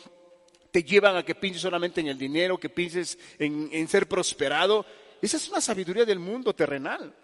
[0.77, 4.85] te llevan a que pienses solamente en el dinero, que pienses en, en ser prosperado.
[5.19, 7.15] Esa es una sabiduría del mundo terrenal.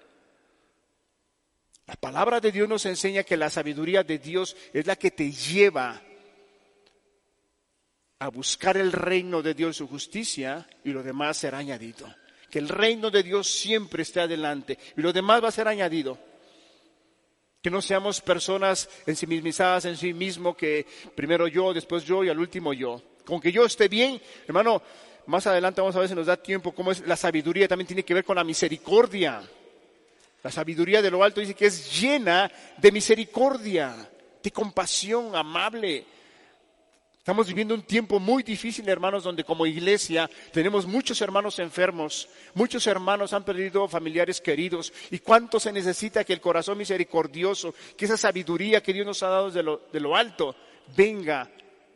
[1.85, 5.31] La palabra de Dios nos enseña que la sabiduría de Dios es la que te
[5.31, 6.01] lleva
[8.17, 12.11] a buscar el reino de Dios, su justicia, y lo demás será añadido.
[12.49, 16.17] Que el reino de Dios siempre esté adelante y lo demás va a ser añadido.
[17.61, 22.39] Que no seamos personas ensimismizadas en sí mismo, que primero yo, después yo y al
[22.39, 23.12] último yo.
[23.25, 24.81] Con que yo esté bien, hermano,
[25.25, 28.03] más adelante vamos a ver si nos da tiempo cómo es la sabiduría, también tiene
[28.03, 29.41] que ver con la misericordia.
[30.43, 34.09] La sabiduría de lo alto dice que es llena de misericordia,
[34.43, 36.05] de compasión, amable.
[37.17, 42.85] Estamos viviendo un tiempo muy difícil, hermanos, donde como iglesia tenemos muchos hermanos enfermos, muchos
[42.85, 44.91] hermanos han perdido familiares queridos.
[45.09, 49.29] ¿Y cuánto se necesita que el corazón misericordioso, que esa sabiduría que Dios nos ha
[49.29, 50.53] dado de lo, de lo alto,
[50.97, 51.49] venga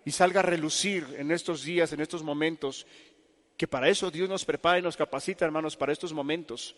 [0.08, 2.88] y salga a relucir en estos días, en estos momentos?
[3.58, 6.78] Que para eso Dios nos prepara y nos capacita, hermanos, para estos momentos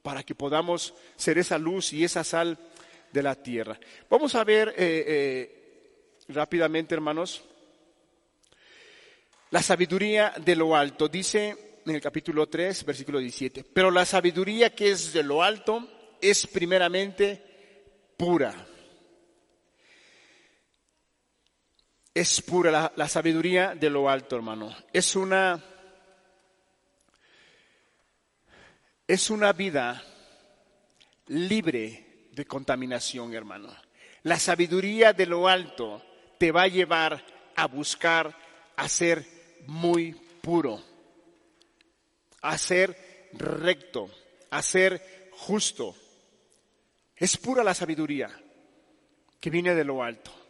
[0.00, 2.56] para que podamos ser esa luz y esa sal
[3.12, 3.80] de la tierra.
[4.08, 7.42] Vamos a ver eh, eh, rápidamente, hermanos,
[9.50, 11.08] la sabiduría de lo alto.
[11.08, 16.16] Dice en el capítulo 3, versículo 17, pero la sabiduría que es de lo alto
[16.20, 17.42] es primeramente
[18.16, 18.68] pura.
[22.14, 24.74] Es pura la, sabiduría de lo alto, hermano.
[24.92, 25.62] Es una
[29.06, 30.02] es una vida
[31.28, 33.68] libre de contaminación, hermano.
[34.22, 36.02] La sabiduría de lo alto
[36.38, 37.24] te va a llevar
[37.56, 38.36] a buscar
[38.76, 39.26] a ser
[39.66, 40.82] muy puro,
[42.42, 44.10] a ser recto,
[44.50, 45.94] a ser justo.
[47.16, 48.30] Es pura la sabiduría
[49.40, 50.41] que viene de lo alto.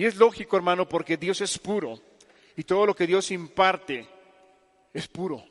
[0.00, 2.00] Y es lógico, hermano, porque Dios es puro
[2.56, 4.08] y todo lo que Dios imparte
[4.94, 5.44] es puro.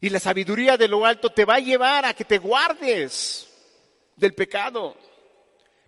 [0.00, 3.46] Y la sabiduría de lo alto te va a llevar a que te guardes
[4.16, 4.96] del pecado.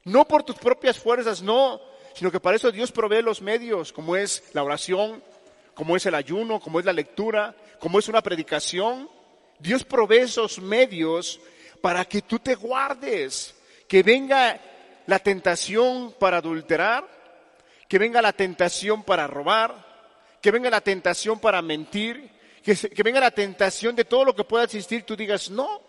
[0.04, 1.80] No por tus propias fuerzas, no,
[2.14, 5.24] sino que para eso Dios provee los medios, como es la oración,
[5.72, 9.08] como es el ayuno, como es la lectura, como es una predicación.
[9.58, 11.40] Dios provee esos medios
[11.80, 13.54] para que tú te guardes,
[13.88, 14.60] que venga
[15.06, 17.06] la tentación para adulterar,
[17.88, 19.74] que venga la tentación para robar,
[20.40, 22.30] que venga la tentación para mentir,
[22.62, 25.82] que, venga la tentación de todo lo que pueda existir, tú digas, no.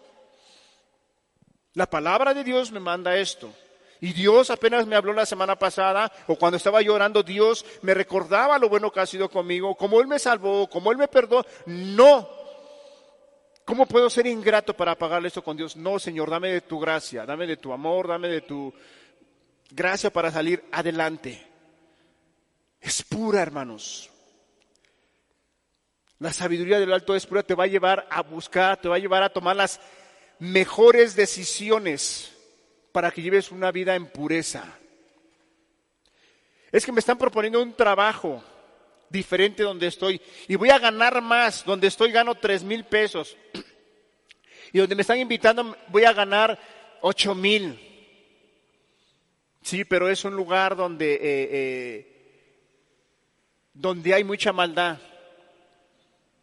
[1.74, 3.53] La palabra de Dios me manda esto.
[4.01, 8.59] Y Dios apenas me habló la semana pasada, o cuando estaba llorando, Dios me recordaba
[8.59, 11.45] lo bueno que ha sido conmigo, cómo Él me salvó, cómo Él me perdonó.
[11.66, 12.30] No.
[13.63, 15.76] ¿Cómo puedo ser ingrato para pagarle esto con Dios?
[15.76, 18.72] No, Señor, dame de tu gracia, dame de tu amor, dame de tu
[19.72, 21.45] gracia para salir adelante.
[22.82, 24.09] Es pura, hermanos.
[26.20, 28.99] La sabiduría del alto es pura, te va a llevar a buscar, te va a
[28.99, 29.80] llevar a tomar las
[30.39, 32.32] mejores decisiones
[32.91, 34.63] para que lleves una vida en pureza.
[36.72, 38.43] Es que me están proponiendo un trabajo
[39.09, 41.66] diferente donde estoy y voy a ganar más.
[41.66, 43.36] Donde estoy gano tres mil pesos
[44.74, 46.59] y donde me están invitando voy a ganar
[47.01, 47.94] ocho mil.
[49.66, 52.07] Sí, pero es un lugar donde, eh, eh,
[53.74, 54.99] donde hay mucha maldad,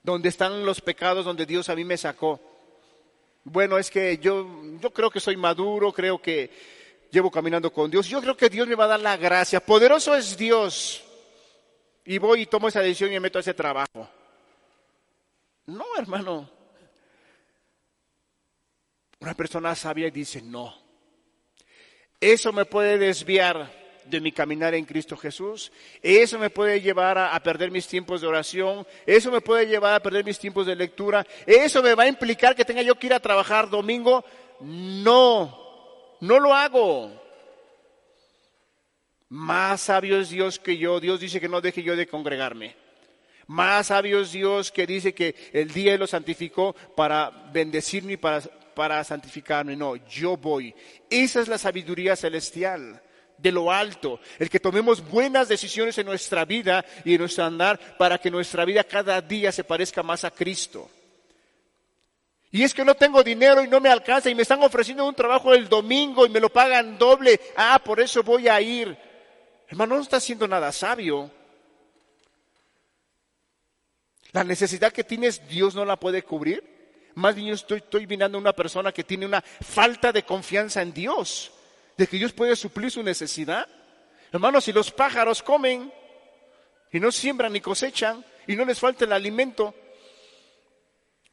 [0.02, 2.40] donde están los pecados, donde Dios a mí me sacó.
[3.44, 4.44] Bueno, es que yo,
[4.80, 6.50] yo creo que soy maduro, creo que
[7.12, 8.08] llevo caminando con Dios.
[8.08, 9.64] Yo creo que Dios me va a dar la gracia.
[9.64, 11.04] Poderoso es Dios.
[12.04, 14.08] Y voy y tomo esa decisión y me meto a ese trabajo.
[15.66, 16.50] No, hermano.
[19.20, 20.74] Una persona sabia dice, no,
[22.22, 23.68] eso me puede desviar
[24.04, 25.72] de mi caminar en Cristo Jesús.
[26.00, 28.86] Eso me puede llevar a, perder mis tiempos de oración.
[29.04, 31.26] Eso me puede llevar a perder mis tiempos de lectura.
[31.44, 34.24] Eso me va a implicar que tenga yo que ir a trabajar domingo.
[34.60, 37.10] No, no lo hago.
[39.28, 41.00] Más sabio es Dios que yo.
[41.00, 42.76] Dios dice que no deje yo de congregarme.
[43.48, 48.42] Más sabio es Dios que dice que el día lo santificó para bendecirme y para
[48.74, 50.74] para santificarme, no, yo voy.
[51.10, 53.02] Esa es la sabiduría celestial
[53.38, 57.96] de lo alto, el que tomemos buenas decisiones en nuestra vida y en nuestro andar
[57.98, 60.88] para que nuestra vida cada día se parezca más a Cristo.
[62.52, 65.14] Y es que no tengo dinero y no me alcanza y me están ofreciendo un
[65.14, 67.40] trabajo el domingo y me lo pagan doble.
[67.56, 68.96] Ah, por eso voy a ir.
[69.68, 71.30] Hermano, no está haciendo nada sabio.
[74.32, 76.71] La necesidad que tienes, Dios no la puede cubrir.
[77.14, 80.82] Más bien yo estoy, estoy mirando a una persona que tiene una falta de confianza
[80.82, 81.52] en Dios,
[81.96, 83.66] de que Dios puede suplir su necesidad.
[84.32, 85.92] Hermanos, si los pájaros comen
[86.90, 89.74] y no siembran ni cosechan y no les falta el alimento,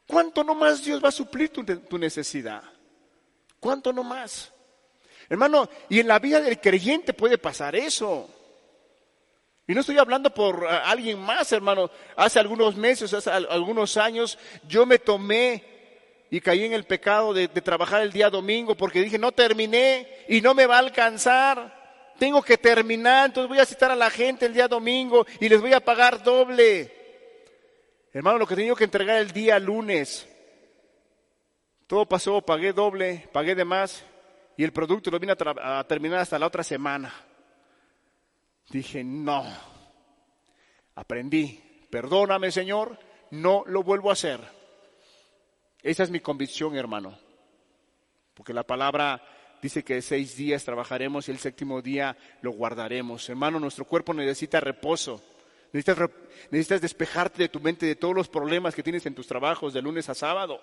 [0.05, 2.63] ¿cuánto no más Dios va a suplir tu, tu necesidad?
[3.59, 4.51] ¿Cuánto no más?
[5.29, 8.29] Hermano, y en la vida del creyente puede pasar eso.
[9.69, 11.91] Y no estoy hablando por eh, alguien más, hermano.
[12.15, 15.63] Hace algunos meses, hace algunos años, yo me tomé
[16.31, 20.41] y caí en el pecado de, trabajar el día domingo porque dije, no terminé y
[20.41, 22.15] no me va a alcanzar.
[22.17, 25.61] Tengo que terminar, entonces voy a citar a la gente el día domingo y les
[25.61, 26.91] voy a pagar doble.
[28.11, 30.27] Hermano, lo que tenía que entregar el día lunes,
[31.85, 34.03] todo pasó, pagué doble, pagué de más
[34.57, 37.28] y el producto lo vine a terminar hasta la otra semana.
[38.69, 39.45] Dije, no,
[40.95, 41.59] aprendí,
[41.89, 42.99] perdóname Señor,
[43.31, 44.39] no lo vuelvo a hacer.
[45.81, 47.17] Esa es mi convicción, hermano,
[48.33, 49.23] porque la palabra
[49.61, 53.27] dice que seis días trabajaremos y el séptimo día lo guardaremos.
[53.29, 55.21] Hermano, nuestro cuerpo necesita reposo.
[55.71, 56.09] Necesitas,
[56.49, 59.81] necesitas, despejarte de tu mente de todos los problemas que tienes en tus trabajos de
[59.81, 60.59] lunes a sábado.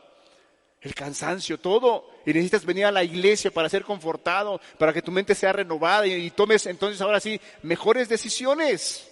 [0.86, 2.08] El cansancio, todo.
[2.24, 6.06] Y necesitas venir a la iglesia para ser confortado, para que tu mente sea renovada
[6.06, 9.10] y, tomes entonces ahora sí mejores decisiones.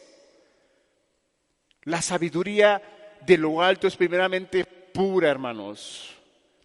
[1.83, 2.81] La sabiduría
[3.27, 6.14] de lo alto es primeramente pura, hermanos.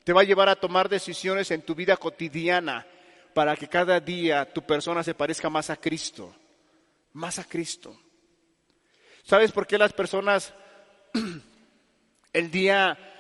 [0.04, 2.86] Te va a llevar a tomar decisiones en tu vida cotidiana
[3.34, 6.36] para que cada día tu persona se parezca más a Cristo,
[7.14, 8.00] más a Cristo.
[9.24, 10.54] ¿Sabes por qué las personas
[12.34, 13.19] el día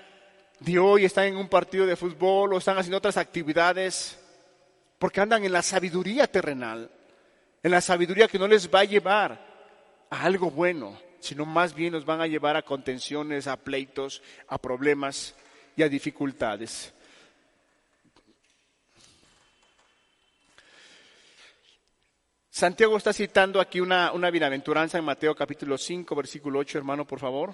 [0.59, 4.19] de hoy están en un partido de fútbol o están haciendo otras actividades,
[4.97, 6.91] porque andan en la sabiduría terrenal,
[7.63, 9.39] en la sabiduría que no les va a llevar
[10.09, 14.57] a algo bueno, sino más bien nos van a llevar a contenciones, a pleitos, a
[14.57, 15.35] problemas
[15.75, 16.93] y a dificultades.
[22.49, 27.19] Santiago está citando aquí una, una bienaventuranza en Mateo capítulo 5, versículo 8, hermano, por
[27.19, 27.53] favor.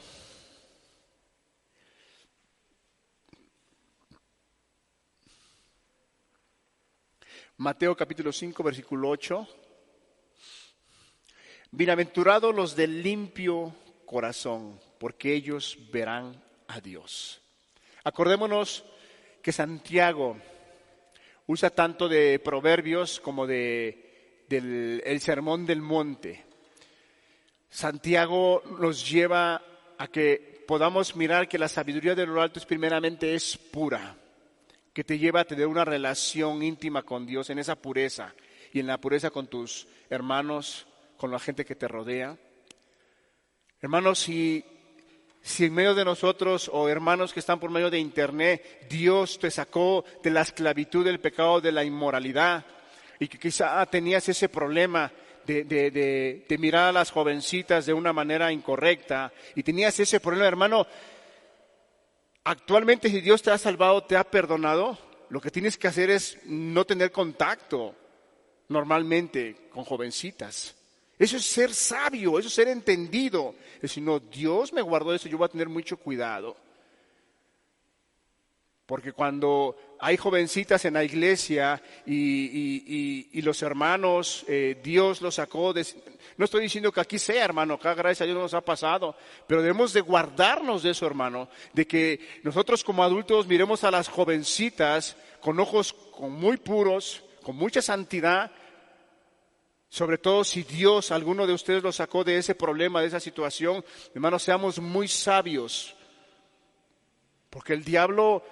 [7.57, 9.47] Mateo capítulo 5, versículo 8.
[11.71, 13.73] Bienaventurados los del limpio
[14.05, 17.41] corazón, porque ellos verán a Dios.
[18.03, 18.83] Acordémonos
[19.41, 20.35] que Santiago
[21.47, 26.43] usa tanto de proverbios como de del el sermón del monte.
[27.69, 29.63] Santiago nos lleva
[29.97, 34.17] a que podamos mirar que la sabiduría de lo alto es primeramente es pura
[34.95, 38.33] que te lleva a tener una relación íntima con Dios en esa pureza
[38.71, 42.37] y en la pureza con tus hermanos, con la gente que te rodea.
[43.81, 44.63] Hermanos, si,
[45.41, 49.51] si en medio de nosotros o hermanos que están por medio de internet, Dios te
[49.51, 52.65] sacó de la esclavitud del pecado, de la inmoralidad,
[53.19, 55.11] y que quizá tenías ese problema
[55.45, 60.21] de, de, de, de, mirar a las jovencitas de una manera incorrecta y tenías ese
[60.21, 60.87] problema, hermano,
[62.47, 64.99] Actualmente si Dios te ha salvado, te ha perdonado,
[65.29, 67.95] lo que tienes que hacer es no tener contacto
[68.69, 70.75] normalmente con jovencitas
[71.17, 73.55] Eso es ser sabio, eso es ser entendido.
[73.77, 76.55] Es decir, no, Dios me guardó eso, yo voy a tener mucho cuidado.
[78.85, 85.85] Porque cuando hay jovencitas en la iglesia y, los hermanos, eh, Dios los sacó de...
[86.37, 89.15] No estoy diciendo que aquí sea, hermano, acá gracias a Dios nos ha pasado,
[89.47, 94.09] pero debemos de guardarnos de eso, hermano, de que nosotros como adultos miremos a las
[94.09, 98.51] jovencitas con ojos con muy puros, con mucha santidad,
[99.87, 103.85] sobre todo si Dios, alguno de ustedes lo sacó de ese problema, de esa situación,
[104.13, 105.95] hermanos, seamos muy sabios,
[107.49, 108.43] porque el diablo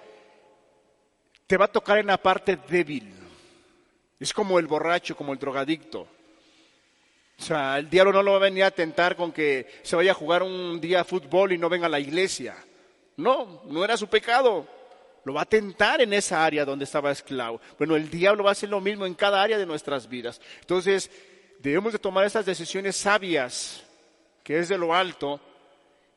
[1.54, 3.14] te va a tocar en la parte débil.
[4.18, 6.00] Es como el borracho, como el drogadicto.
[6.00, 10.10] O sea, el diablo no lo va a venir a tentar con que se vaya
[10.10, 12.56] a jugar un día a fútbol y no venga a la iglesia.
[13.18, 14.66] No, no era su pecado.
[15.24, 17.60] Lo va a tentar en esa área donde estaba esclavo.
[17.78, 20.40] Bueno, el diablo va a hacer lo mismo en cada área de nuestras vidas.
[20.58, 21.08] Entonces,
[21.60, 23.84] debemos de tomar esas decisiones sabias,
[24.42, 25.40] que es de lo alto,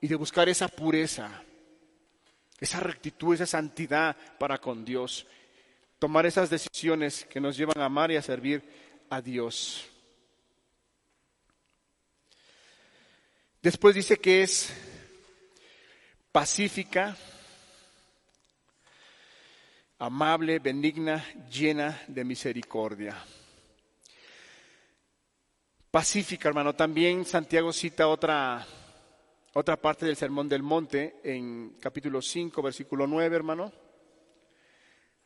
[0.02, 1.44] y de buscar esa pureza
[2.60, 5.28] esa rectitud, esa santidad para con Dios.
[6.00, 8.64] Tomar esas decisiones que nos llevan a amar y a servir
[9.10, 9.86] a Dios.
[13.62, 14.74] Después dice que es
[16.32, 17.18] pacífica,
[20.00, 23.18] amable, benigna, llena de misericordia.
[25.90, 26.76] Pacífica, hermano.
[26.76, 28.66] También Santiago cita otra
[29.60, 33.74] otra parte del Sermón del Monte en capítulo 5, versículo 9, hermano.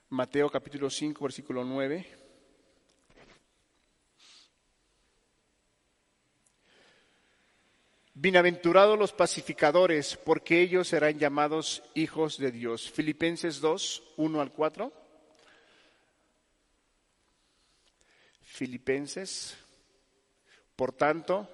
[0.08, 2.08] Mateo capítulo 5, versículo 9.
[8.14, 12.90] Bienaventurados los pacificadores, porque ellos serán llamados hijos de Dios.
[12.90, 14.94] Filipenses 2, 1 al 4.
[18.44, 19.58] Filipenses.
[20.78, 21.50] Por tanto,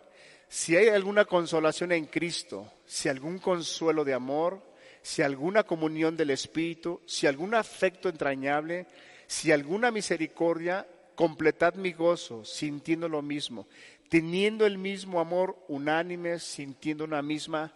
[0.50, 4.62] si hay alguna consolación en Cristo, si algún consuelo de amor,
[5.02, 8.88] si alguna comunión del Espíritu, si algún afecto entrañable,
[9.28, 13.68] si alguna misericordia, completad mi gozo, sintiendo lo mismo,
[14.10, 17.74] teniendo el mismo amor unánime, sintiendo una misma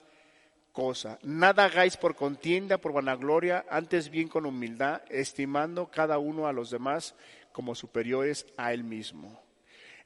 [0.71, 1.19] cosa.
[1.23, 6.69] Nada hagáis por contienda, por vanagloria, antes bien con humildad, estimando cada uno a los
[6.69, 7.15] demás
[7.51, 9.41] como superiores a él mismo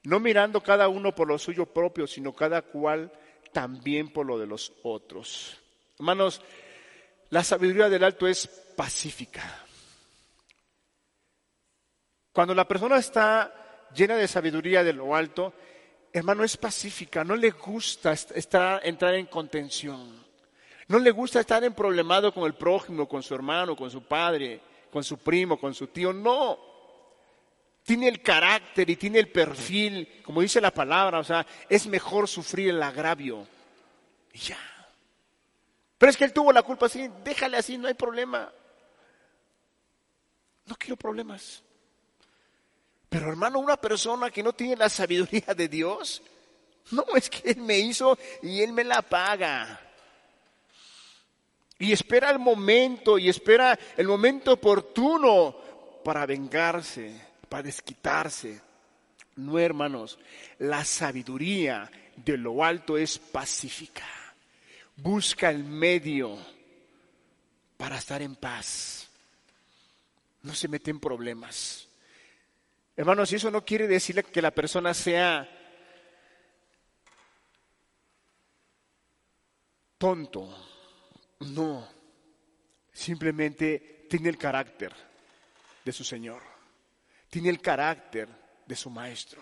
[0.05, 3.11] no mirando cada uno por lo suyo propio, sino cada cual
[3.51, 5.57] también por lo de los otros.
[5.97, 6.41] Hermanos,
[7.29, 9.65] la sabiduría del alto es pacífica.
[12.31, 15.53] Cuando la persona está llena de sabiduría de lo alto,
[16.11, 20.25] hermano, es pacífica, no le gusta estar, entrar en contención,
[20.87, 24.59] no le gusta estar en problemado con el prójimo, con su hermano, con su padre,
[24.91, 26.59] con su primo, con su tío, no
[27.85, 32.27] tiene el carácter y tiene el perfil, como dice la palabra, o sea, es mejor
[32.27, 33.47] sufrir el agravio.
[34.33, 34.57] Y ya.
[35.95, 38.51] Pero es que él tuvo la culpa así, déjale así, no hay problema.
[40.65, 41.61] No quiero problemas.
[43.07, 46.23] Pero hermano, una persona que no tiene la sabiduría de Dios,
[46.89, 49.79] no es que Él me hizo y Él me la paga.
[51.77, 55.55] Y espera el momento y espera el momento oportuno
[56.03, 58.61] para vengarse para desquitarse.
[59.35, 60.17] No, hermanos,
[60.59, 64.05] la sabiduría de lo alto es pacífica.
[64.95, 66.37] Busca el medio
[67.77, 69.09] para estar en paz.
[70.43, 71.87] No se mete en problemas.
[72.95, 75.49] Hermanos, y eso no quiere decir que la persona sea
[79.97, 80.47] tonto.
[81.41, 81.85] No.
[82.93, 84.93] Simplemente tiene el carácter
[85.83, 86.54] de su Señor
[87.35, 88.29] tiene el carácter
[88.65, 89.41] de su maestro.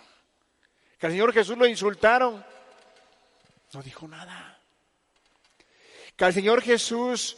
[0.97, 2.43] Que al Señor Jesús lo insultaron,
[3.71, 4.57] no dijo nada.
[6.15, 7.37] Que al Señor Jesús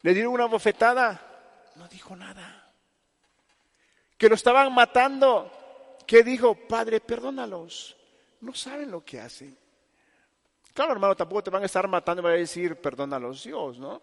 [0.00, 2.72] le dieron una bofetada, no dijo nada.
[4.18, 7.96] Que lo estaban matando, que dijo, Padre, perdónalos,
[8.40, 9.56] no saben lo que hacen.
[10.74, 14.02] Claro, hermano, tampoco te van a estar matando y van a decir, perdónalos Dios, ¿no?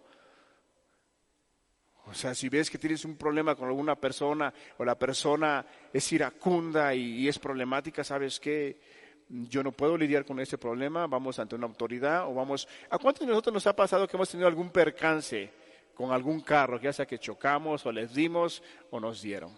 [2.09, 5.63] O sea, si ves que tienes un problema con alguna persona o la persona
[5.93, 8.81] es iracunda y, es problemática, ¿sabes qué?
[9.27, 12.67] Yo no puedo lidiar con ese problema, vamos ante una autoridad o vamos...
[12.89, 15.51] ¿A cuántos de nosotros nos ha pasado que hemos tenido algún percance
[15.93, 19.55] con algún carro, ya sea que chocamos o les dimos o nos dieron?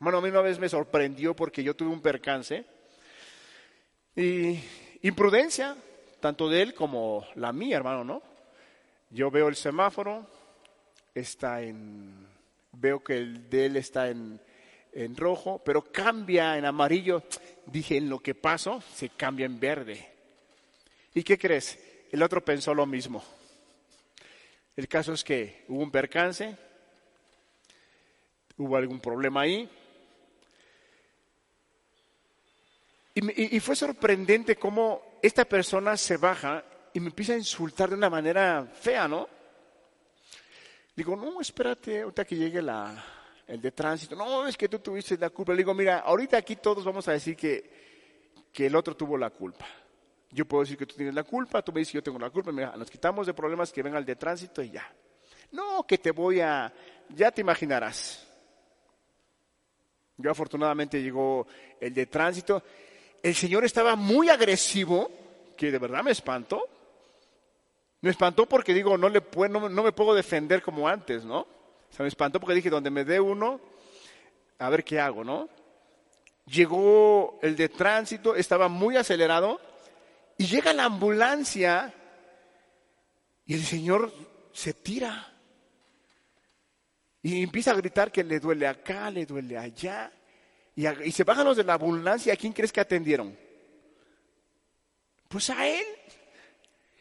[0.00, 2.64] Bueno, a mí una vez me sorprendió porque yo tuve un percance
[4.16, 4.58] y
[5.02, 5.76] imprudencia,
[6.18, 8.22] tanto de él como la mía, hermano, ¿no?
[9.10, 10.26] Yo veo el semáforo,
[11.20, 12.26] está en,
[12.72, 14.40] veo que el de él está en,
[14.92, 17.22] en rojo, pero cambia en amarillo.
[17.66, 20.08] Dije, en lo que paso, se cambia en verde.
[21.14, 21.78] ¿Y qué crees?
[22.12, 23.24] El otro pensó lo mismo.
[24.76, 26.54] El caso es que hubo un percance,
[28.58, 29.68] hubo algún problema ahí.
[33.14, 36.62] Y, y, fue sorprendente cómo esta persona se baja
[36.92, 39.35] y me empieza a insultar de una manera fea, ¿no?
[40.96, 43.04] Digo, no, espérate, ahorita que llegue la,
[43.46, 44.16] el de tránsito.
[44.16, 45.52] No, es que tú tuviste la culpa.
[45.52, 49.28] Le digo, mira, ahorita aquí todos vamos a decir que, que el otro tuvo la
[49.28, 49.66] culpa.
[50.30, 52.30] Yo puedo decir que tú tienes la culpa, tú me dices que yo tengo la
[52.30, 52.50] culpa.
[52.50, 54.90] Mira, nos quitamos de problemas que venga el de tránsito y ya.
[55.52, 56.72] No, que te voy a...
[57.10, 58.26] Ya te imaginarás.
[60.16, 61.46] Yo afortunadamente llegó
[61.78, 62.62] el de tránsito.
[63.22, 65.10] El señor estaba muy agresivo,
[65.56, 66.75] que de verdad me espantó.
[68.06, 71.40] Me espantó porque digo, no, le puedo, no, me puedo defender como antes, ¿no?
[71.40, 71.48] O
[71.90, 73.60] sea, me espantó porque dije, donde me dé uno,
[74.60, 75.48] a ver qué hago, ¿no?
[76.46, 79.60] Llegó el de tránsito, estaba muy acelerado
[80.38, 81.92] y llega la ambulancia
[83.44, 84.12] y el señor
[84.52, 85.34] se tira.
[87.22, 90.12] Y empieza a gritar que le duele acá, le duele allá.
[90.76, 92.34] Y, se bajan los de la ambulancia.
[92.34, 93.36] ¿A quién crees que atendieron?
[95.26, 95.84] Pues a él.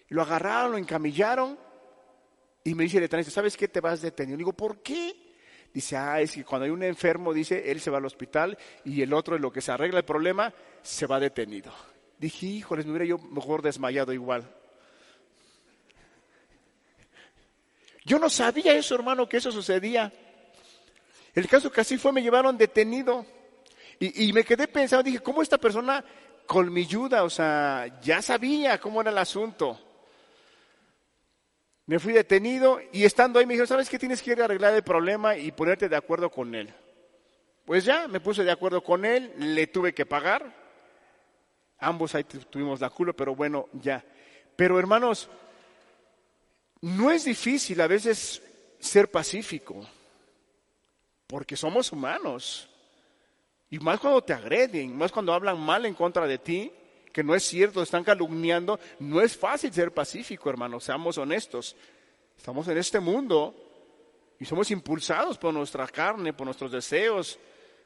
[0.10, 1.58] Lo agarraron, lo encamillaron.
[2.64, 3.68] Y me dice el ¿sabes qué?
[3.68, 4.38] Te vas detenido.
[4.38, 5.16] Digo, ¿por qué?
[5.74, 9.02] Dice, ah, es que cuando hay un enfermo, dice, él se va al hospital y
[9.02, 11.74] el otro, en lo que se arregla el problema, se va detenido.
[12.18, 14.50] Dije, híjoles, me hubiera yo mejor desmayado igual.
[18.06, 20.14] Yo no sabía eso, hermano, que eso sucedía.
[21.34, 23.26] El caso que así fue, me llevaron detenido.
[24.00, 26.04] Y, me quedé pensando, dije, ¿cómo esta persona
[26.46, 27.24] colmilluda?
[27.24, 29.80] O sea, ya sabía cómo era el asunto.
[31.88, 34.00] Me fui detenido y estando ahí me dijo, ¿sabes qué?
[34.00, 36.74] Tienes que ir a arreglar el problema y ponerte de acuerdo con él.
[37.64, 40.54] Pues ya, me puse de acuerdo con él, le tuve que pagar.
[41.80, 44.04] Ambos ahí tuvimos la culpa, pero bueno, ya.
[44.56, 45.30] Pero hermanos,
[46.82, 48.42] no es difícil a veces
[48.80, 49.88] ser pacífico,
[51.28, 52.70] porque somos humanos.
[53.70, 56.72] Y más cuando te agreden, más cuando hablan mal en contra de ti,
[57.16, 61.74] que no es cierto, están calumniando, no es fácil ser pacífico, hermanos, seamos honestos.
[62.38, 63.56] Estamos en este mundo
[64.38, 67.40] y somos impulsados por nuestra carne, por nuestros deseos,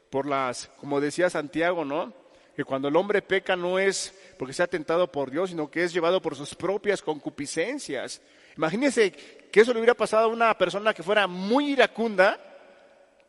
[0.10, 2.12] por las, como decía Santiago, ¿no?
[2.56, 5.94] Que cuando el hombre peca no es porque sea tentado por Dios, sino que es
[5.94, 8.24] llevado por sus propias concupiscencias.
[8.58, 12.40] Imagínense que eso le hubiera pasado a una persona que fuera muy iracunda,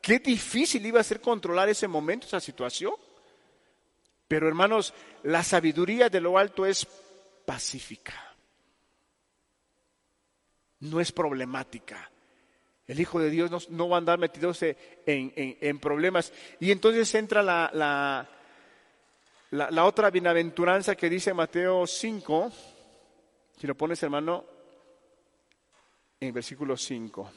[0.01, 2.94] qué difícil iba a ser controlar ese momento, esa situación.
[4.31, 4.94] Pero hermanos,
[5.24, 6.86] la sabiduría de lo alto es
[7.44, 8.15] pacífica.
[10.78, 12.09] No es problemática.
[12.86, 16.32] El Hijo de Dios no, va a andar metiéndose en, problemas.
[16.61, 18.31] Y entonces entra la, la,
[19.51, 22.52] la, la otra bienaventuranza que dice Mateo 5.
[23.59, 24.44] Si lo pones, hermano,
[26.20, 27.32] en versículo 5.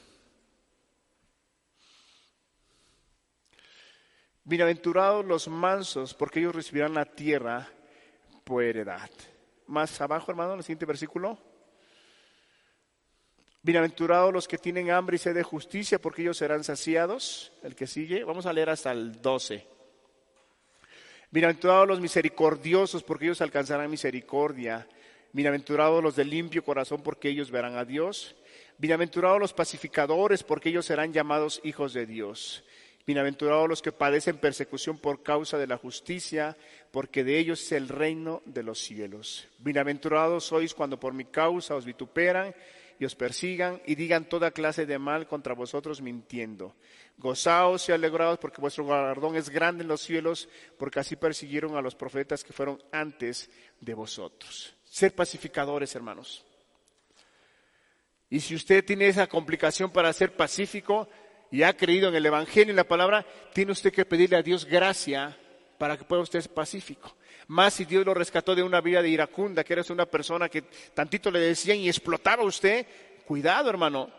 [4.45, 7.69] Bienaventurados los mansos, porque ellos recibirán la tierra
[8.43, 9.09] por heredad.
[9.67, 11.37] Más abajo, hermano, en el siguiente versículo.
[13.61, 17.53] Bienaventurados los que tienen hambre y sed de justicia, porque ellos serán saciados.
[17.63, 19.65] El que sigue, vamos a leer hasta el 12.
[21.31, 24.85] Bienaventurados los misericordiosos, porque ellos alcanzarán misericordia.
[25.31, 28.35] Bienaventurados los de limpio corazón, porque ellos verán a Dios.
[28.77, 32.65] Bienaventurados los pacificadores, porque ellos serán llamados hijos de Dios.
[33.05, 36.55] Bienaventurados los que padecen persecución por causa de la justicia,
[36.89, 39.49] porque de ellos es el reino de los cielos.
[39.59, 42.55] Bienaventurados sois cuando por mi causa os vituperan
[42.97, 46.77] y os persigan y digan toda clase de mal contra vosotros mintiendo.
[47.17, 50.47] Gozaos y alegraos porque vuestro galardón es grande en los cielos,
[50.79, 53.49] porque así persiguieron a los profetas que fueron antes
[53.81, 54.77] de vosotros.
[54.85, 56.45] Ser pacificadores, hermanos.
[58.29, 61.09] Y si usted tiene esa complicación para ser pacífico
[61.53, 63.23] y ha creído en el Evangelio y la palabra,
[63.53, 65.37] tiene usted que pedirle a Dios gracia
[65.77, 67.15] para que pueda usted ser pacífico.
[67.45, 70.63] Más si Dios lo rescató de una vida de iracunda, que eres una persona que
[70.95, 72.87] tantito le decían y explotaba usted,
[73.27, 74.09] cuidado hermano.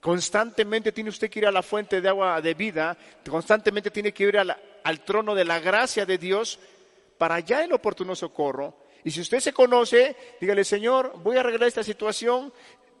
[0.00, 2.98] Constantemente tiene usted que ir a la fuente de agua de vida,
[3.30, 6.58] constantemente tiene que ir al trono de la gracia de Dios
[7.18, 8.74] para allá el oportuno socorro.
[9.04, 12.52] Y si usted se conoce, dígale, Señor, voy a arreglar esta situación,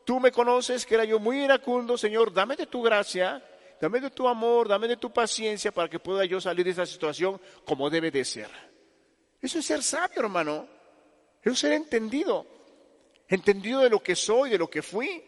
[0.08, 3.44] Tú me conoces que era yo muy iracundo, Señor, dame de tu gracia,
[3.78, 6.86] dame de tu amor, dame de tu paciencia para que pueda yo salir de esta
[6.86, 8.48] situación como debe de ser.
[9.38, 10.66] Eso es ser sabio, hermano.
[11.42, 12.46] Eso es ser entendido.
[13.28, 15.22] Entendido de lo que soy, de lo que fui.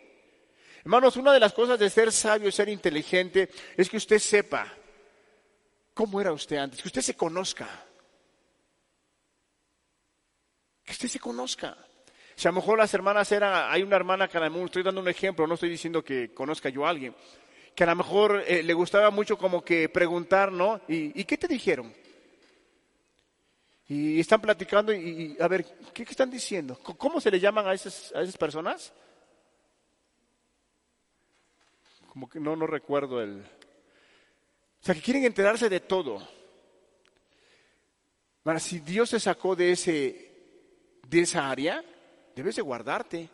[0.79, 4.67] Hermanos, una de las cosas de ser sabio y ser inteligente es que usted sepa
[5.93, 7.69] cómo era usted antes, que usted se conozca.
[10.83, 11.77] Que usted se conozca.
[12.41, 14.83] Si a lo mejor las hermanas eran, hay una hermana que a lo mejor, estoy
[14.83, 17.15] dando un ejemplo, no estoy diciendo que conozca yo a alguien,
[17.75, 20.81] que a lo mejor eh, le gustaba mucho como que preguntar, ¿no?
[20.89, 21.93] ¿Y, qué te dijeron?
[23.89, 26.79] Y están platicando y, a ver, ¿qué, están diciendo?
[26.79, 28.91] ¿Cómo se le llaman a esas, a esas personas?
[32.09, 33.43] Como que no, no recuerdo el...
[33.43, 36.27] O sea, que quieren enterarse de todo.
[38.47, 40.33] Ahora, si Dios te sacó de, ese,
[41.07, 41.85] de esa área,
[42.41, 43.29] debes de guardarte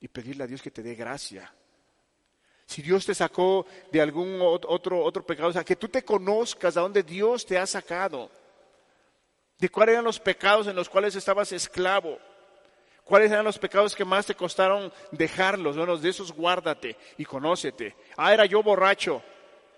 [0.00, 1.52] y pedirle a Dios que te dé gracia.
[2.64, 6.74] Si Dios te sacó de algún otro, otro pecado, o sea, que tú te conozcas
[6.74, 8.30] de dónde Dios te ha sacado,
[9.58, 12.16] de cuáles eran los pecados en los cuales estabas esclavo.
[13.02, 15.76] ¿Cuáles eran los pecados que más te costaron dejarlos?
[15.76, 17.96] Bueno, de esos guárdate y conócete.
[18.16, 19.22] Ah, era yo borracho.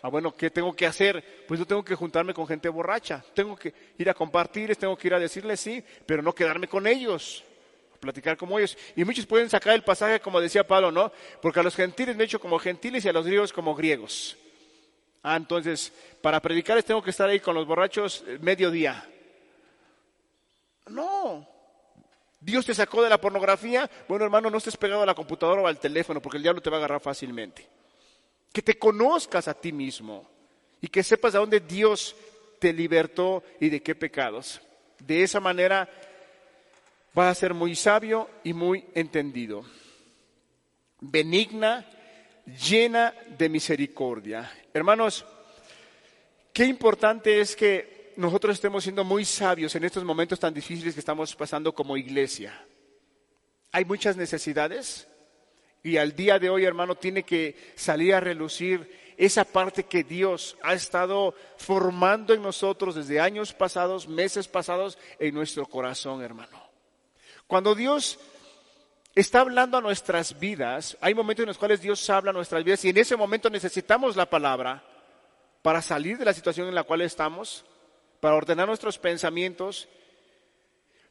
[0.02, 1.44] Ah, bueno, ¿qué tengo que hacer?
[1.46, 3.24] Pues yo tengo que juntarme con gente borracha.
[3.34, 6.86] Tengo que ir a compartirles, tengo que ir a decirles sí, pero no quedarme con
[6.86, 7.44] ellos.
[8.00, 8.76] Platicar como ellos.
[8.96, 11.12] Y muchos pueden sacar el pasaje como decía Pablo, ¿no?
[11.42, 14.36] Porque a los gentiles me he hecho como gentiles y a los griegos como griegos.
[15.22, 15.92] Ah, entonces,
[16.22, 19.04] para predicarles tengo que estar ahí con los borrachos eh, mediodía.
[20.86, 21.46] No,
[22.40, 25.66] Dios te sacó de la pornografía, bueno hermano, no estés pegado a la computadora o
[25.66, 27.66] al teléfono porque el diablo te va a agarrar fácilmente.
[28.52, 30.28] Que te conozcas a ti mismo
[30.80, 32.14] y que sepas de dónde Dios
[32.60, 34.60] te libertó y de qué pecados.
[35.00, 35.88] De esa manera
[37.18, 39.64] vas a ser muy sabio y muy entendido.
[41.00, 41.84] Benigna,
[42.46, 44.48] llena de misericordia.
[44.72, 45.26] Hermanos,
[46.52, 51.00] qué importante es que nosotros estemos siendo muy sabios en estos momentos tan difíciles que
[51.00, 52.64] estamos pasando como iglesia.
[53.72, 55.08] Hay muchas necesidades
[55.82, 60.56] y al día de hoy, hermano, tiene que salir a relucir esa parte que Dios
[60.62, 66.67] ha estado formando en nosotros desde años pasados, meses pasados, en nuestro corazón, hermano.
[67.48, 68.18] Cuando Dios
[69.14, 72.84] está hablando a nuestras vidas, hay momentos en los cuales Dios habla a nuestras vidas
[72.84, 74.84] y en ese momento necesitamos la palabra
[75.62, 77.64] para salir de la situación en la cual estamos
[78.20, 79.88] para ordenar nuestros pensamientos.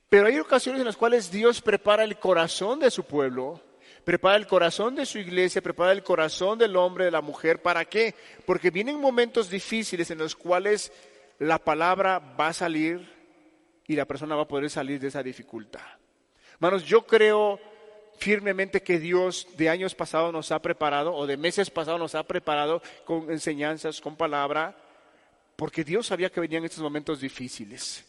[0.10, 3.60] Pero hay ocasiones en las cuales Dios prepara el corazón de su pueblo,
[4.04, 7.64] prepara el corazón de su iglesia, prepara el corazón del hombre, de la mujer.
[7.64, 8.14] ¿Para qué?
[8.46, 10.94] Porque vienen momentos difíciles en los cuales
[11.40, 13.12] la palabra va a salir
[13.88, 15.97] y la persona va a poder salir de esa dificultad.
[16.60, 17.60] Hermanos, yo creo
[18.18, 22.24] firmemente que Dios de años pasados nos ha preparado o de meses pasados nos ha
[22.24, 24.76] preparado con enseñanzas, con palabra,
[25.56, 28.04] porque Dios sabía que venían estos momentos difíciles.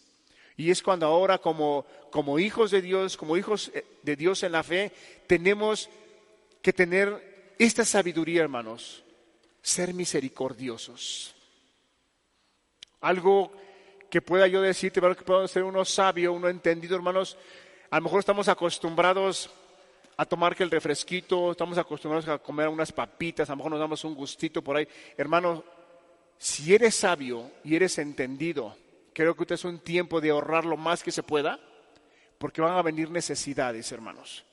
[0.56, 4.52] Y es cuando ahora como, como hijos de Dios, como hijos eh, de Dios en
[4.52, 4.92] la fe,
[5.26, 5.90] tenemos
[6.62, 9.04] que tener esta sabiduría, hermanos,
[9.60, 11.34] ser misericordiosos.
[13.00, 13.52] Algo
[14.10, 17.36] que pueda yo decirte, que puedo ser uno sabio, uno entendido, hermanos.
[17.90, 19.50] A lo mejor estamos acostumbrados
[20.16, 23.80] a tomar que el refresquito, estamos acostumbrados a comer unas papitas, a lo mejor nos
[23.80, 24.86] damos un gustito por ahí.
[25.16, 25.62] Hermanos,
[26.36, 28.76] si eres sabio y eres entendido,
[29.14, 31.58] creo que usted es un tiempo de ahorrar lo más que se pueda,
[32.36, 34.44] porque van a venir necesidades, hermanos.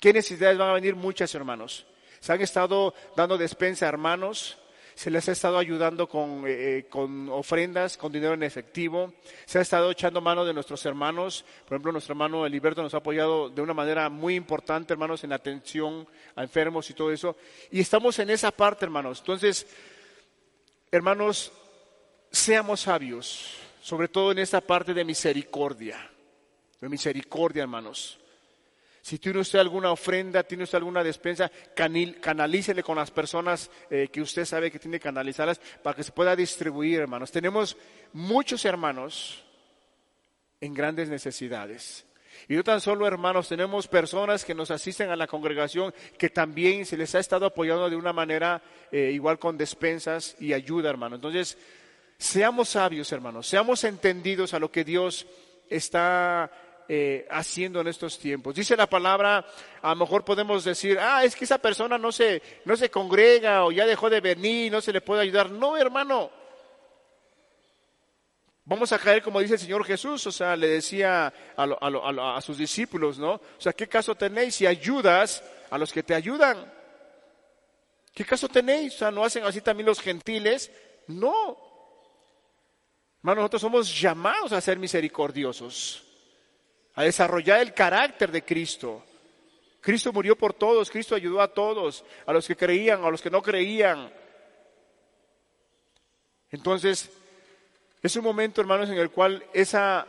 [0.00, 0.96] ¿Qué necesidades van a venir?
[0.96, 1.86] Muchas, hermanos.
[2.18, 4.58] Se han estado dando despensa hermanos,
[4.94, 9.12] se les ha estado ayudando con, eh, eh, con, ofrendas, con dinero en efectivo,
[9.44, 12.98] se ha estado echando mano de nuestros hermanos, por ejemplo, nuestro hermano Eliberto nos ha
[12.98, 16.06] apoyado de una manera muy importante, hermanos, en atención
[16.36, 17.36] a enfermos y todo eso,
[17.70, 19.20] y estamos en esa parte, hermanos.
[19.20, 19.66] Entonces,
[20.94, 21.50] Hermanos,
[22.30, 26.08] seamos sabios, sobre todo en esta parte de misericordia,
[26.80, 28.20] de misericordia, hermanos.
[29.04, 34.22] Si tiene usted alguna ofrenda, tiene usted alguna despensa, canalícele con las personas eh, que
[34.22, 37.30] usted sabe que tiene que canalizarlas para que se pueda distribuir, hermanos.
[37.30, 37.76] Tenemos
[38.14, 39.44] muchos hermanos
[40.58, 42.06] en grandes necesidades.
[42.48, 46.86] Y no tan solo hermanos, tenemos personas que nos asisten a la congregación que también
[46.86, 51.16] se les ha estado apoyando de una manera eh, igual con despensas y ayuda, hermano.
[51.16, 51.58] Entonces,
[52.16, 55.26] seamos sabios, hermanos, seamos entendidos a lo que Dios
[55.68, 56.50] está
[56.88, 58.54] eh, haciendo en estos tiempos.
[58.54, 59.46] Dice la palabra,
[59.82, 63.64] a lo mejor podemos decir, ah, es que esa persona no se, no se congrega
[63.64, 65.50] o ya dejó de venir, no se le puede ayudar.
[65.50, 66.30] No, hermano,
[68.66, 73.18] Vamos a caer como dice el Señor Jesús, o sea, le decía a, sus discípulos,
[73.18, 73.34] ¿no?
[73.34, 76.72] O sea, ¿qué caso tenéis si ayudas a los que te ayudan?
[78.14, 78.94] ¿Qué caso tenéis?
[78.94, 80.70] O sea, ¿no hacen así también los gentiles?
[81.08, 81.58] No.
[83.18, 86.02] Hermano, nosotros somos llamados a ser misericordiosos,
[86.94, 89.04] a desarrollar el carácter de Cristo.
[89.80, 93.30] Cristo murió por todos, Cristo ayudó a todos, a los que creían, a los que
[93.30, 94.10] no creían.
[96.50, 97.10] Entonces,
[98.02, 100.06] Es un momento, hermanos, en el cual esa,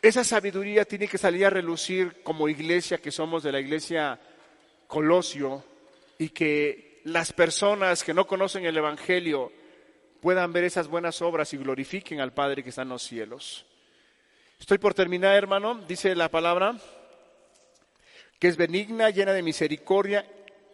[0.00, 4.20] esa sabiduría tiene que salir a relucir como iglesia que somos de la iglesia
[4.86, 5.64] Colosio
[6.18, 9.50] y que las personas que no conocen el Evangelio
[10.20, 13.66] puedan ver esas buenas obras y glorifiquen al Padre que está en los cielos.
[14.62, 16.76] Estoy por terminar, hermano, dice la palabra,
[18.38, 20.24] que es benigna, llena de misericordia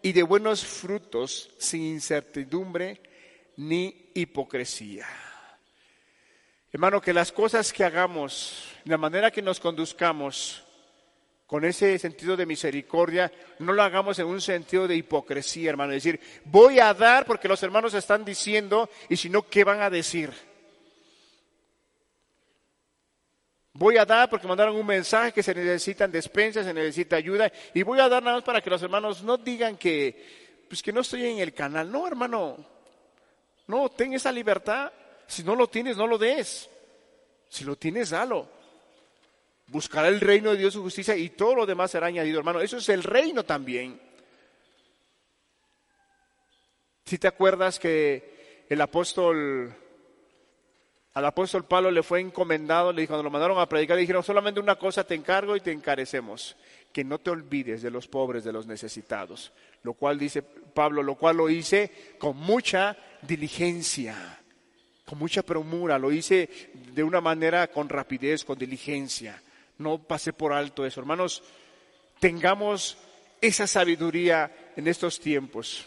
[0.02, 3.00] y de buenos frutos, sin incertidumbre
[3.56, 5.06] ni hipocresía.
[6.70, 10.62] Hermano, que las cosas que hagamos, la manera que nos conduzcamos,
[11.46, 15.94] con ese sentido de misericordia, no lo hagamos en un sentido de hipocresía, hermano.
[15.94, 19.80] Es decir, voy a dar porque los hermanos están diciendo y si no, ¿qué van
[19.80, 20.30] a decir?
[23.78, 27.84] Voy a dar porque mandaron un mensaje que se necesitan despensas, se necesita ayuda y
[27.84, 31.02] voy a dar nada más para que los hermanos no digan que, pues que no
[31.02, 31.90] estoy en el canal.
[31.90, 32.56] No, hermano,
[33.68, 34.92] no, ten esa libertad.
[35.28, 36.68] Si no lo tienes, no lo des.
[37.48, 38.58] Si lo tienes, dalo
[39.68, 42.60] buscará el reino de Dios su justicia y todo lo demás será añadido, hermano.
[42.60, 44.00] Eso es el reino también.
[47.04, 49.74] Si te acuerdas que el apóstol,
[51.14, 54.22] al apóstol Pablo le fue encomendado, le dijo, cuando lo mandaron a predicar, le dijeron,
[54.22, 56.56] solamente una cosa te encargo y te encarecemos,
[56.92, 59.52] que no te olvides de los pobres, de los necesitados.
[59.82, 64.40] Lo cual dice Pablo, lo cual lo hice con mucha diligencia,
[65.04, 66.48] con mucha premura, lo hice
[66.94, 69.42] de una manera con rapidez, con diligencia
[69.78, 71.00] no pase por alto eso.
[71.00, 71.42] Hermanos,
[72.20, 72.98] tengamos
[73.40, 75.86] esa sabiduría en estos tiempos.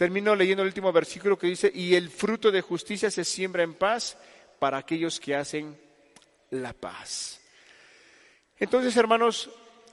[0.00, 3.74] Termino leyendo el último versículo que dice, y el fruto de justicia se siembra en
[3.74, 4.16] paz
[4.58, 5.78] para aquellos que hacen
[6.48, 7.38] la paz.
[8.58, 9.50] Entonces, hermanos,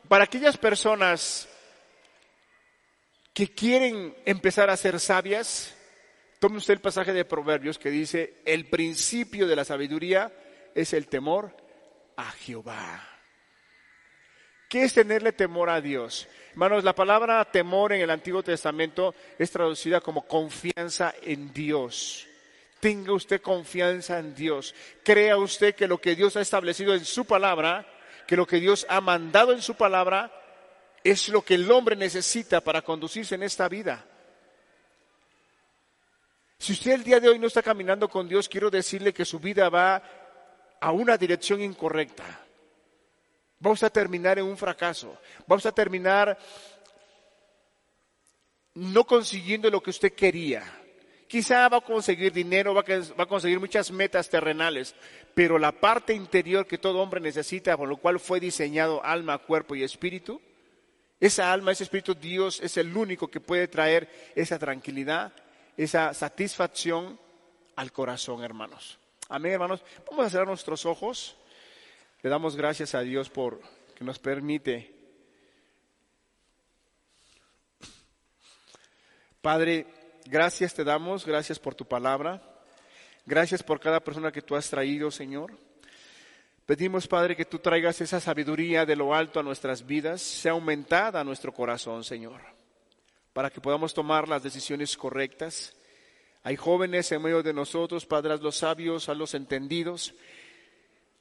[0.07, 1.49] para aquellas personas
[3.34, 5.75] que quieren empezar a ser sabias,
[6.39, 10.31] tome usted el pasaje de Proverbios que dice, el principio de la sabiduría
[10.73, 11.53] es el temor
[12.15, 13.16] a Jehová.
[14.68, 16.27] ¿Qué es tenerle temor a Dios?
[16.52, 22.27] Hermanos, la palabra temor en el Antiguo Testamento es traducida como confianza en Dios.
[22.81, 24.76] Tenga usted confianza en Dios.
[25.03, 27.88] Crea usted que lo que Dios ha establecido en su palabra,
[28.27, 30.31] que lo que Dios ha mandado en su palabra,
[31.03, 34.06] es lo que el hombre necesita para conducirse en esta vida.
[36.60, 39.39] Si usted el día de hoy no está caminando con Dios, quiero decirle que su
[39.39, 40.03] vida va
[40.81, 42.47] a una dirección incorrecta.
[43.59, 45.17] Vamos a terminar en un fracaso.
[45.47, 46.38] Vamos a terminar
[48.75, 50.63] no consiguiendo lo que usted quería.
[51.27, 54.95] Quizá va a conseguir dinero, va a, conseguir muchas metas terrenales,
[55.34, 59.75] pero la parte interior que todo hombre necesita, por lo cual fue diseñado alma, cuerpo
[59.75, 60.39] y espíritu,
[61.19, 65.34] esa alma, ese espíritu, Dios es el único que puede traer esa tranquilidad,
[65.75, 67.19] esa satisfacción
[67.75, 68.97] al corazón, hermanos.
[69.27, 69.84] Amén, hermanos.
[70.09, 71.35] Vamos a cerrar nuestros ojos.
[72.22, 73.61] Le damos gracias a Dios por
[73.95, 74.94] que nos permite.
[79.41, 79.88] Padre,
[80.26, 82.41] gracias te damos, gracias por tu palabra.
[83.26, 85.52] Gracias por cada persona que tú has traído, Señor.
[86.65, 91.22] Pedimos, Padre, que tú traigas esa sabiduría de lo alto a nuestras vidas, sea aumentada
[91.22, 92.41] a nuestro corazón, Señor,
[93.34, 95.77] para que podamos tomar las decisiones correctas
[96.48, 100.14] hay jóvenes en medio de nosotros, padres los sabios, a los entendidos,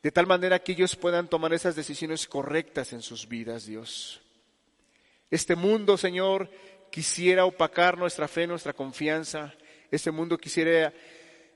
[0.07, 4.21] de tal manera que ellos puedan tomar esas decisiones correctas en sus vidas, Dios.
[5.33, 6.49] Este mundo, Señor,
[6.93, 9.53] quisiera opacar nuestra fe, nuestra confianza.
[9.91, 10.95] Este mundo quisiera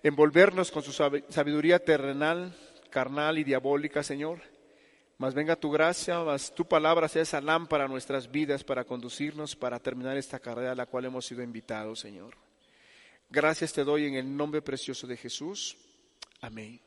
[0.02, 2.52] envolvernos con su sabiduría terrenal,
[2.90, 4.40] carnal y diabólica, Señor.
[5.16, 9.54] Mas venga tu gracia, mas tu palabra sea esa lámpara a nuestras vidas para conducirnos,
[9.54, 12.34] para terminar esta carrera a la cual hemos sido invitados, Señor.
[13.28, 15.76] Gracias te doy en el nombre precioso de Jesús.
[16.40, 16.80] Amén.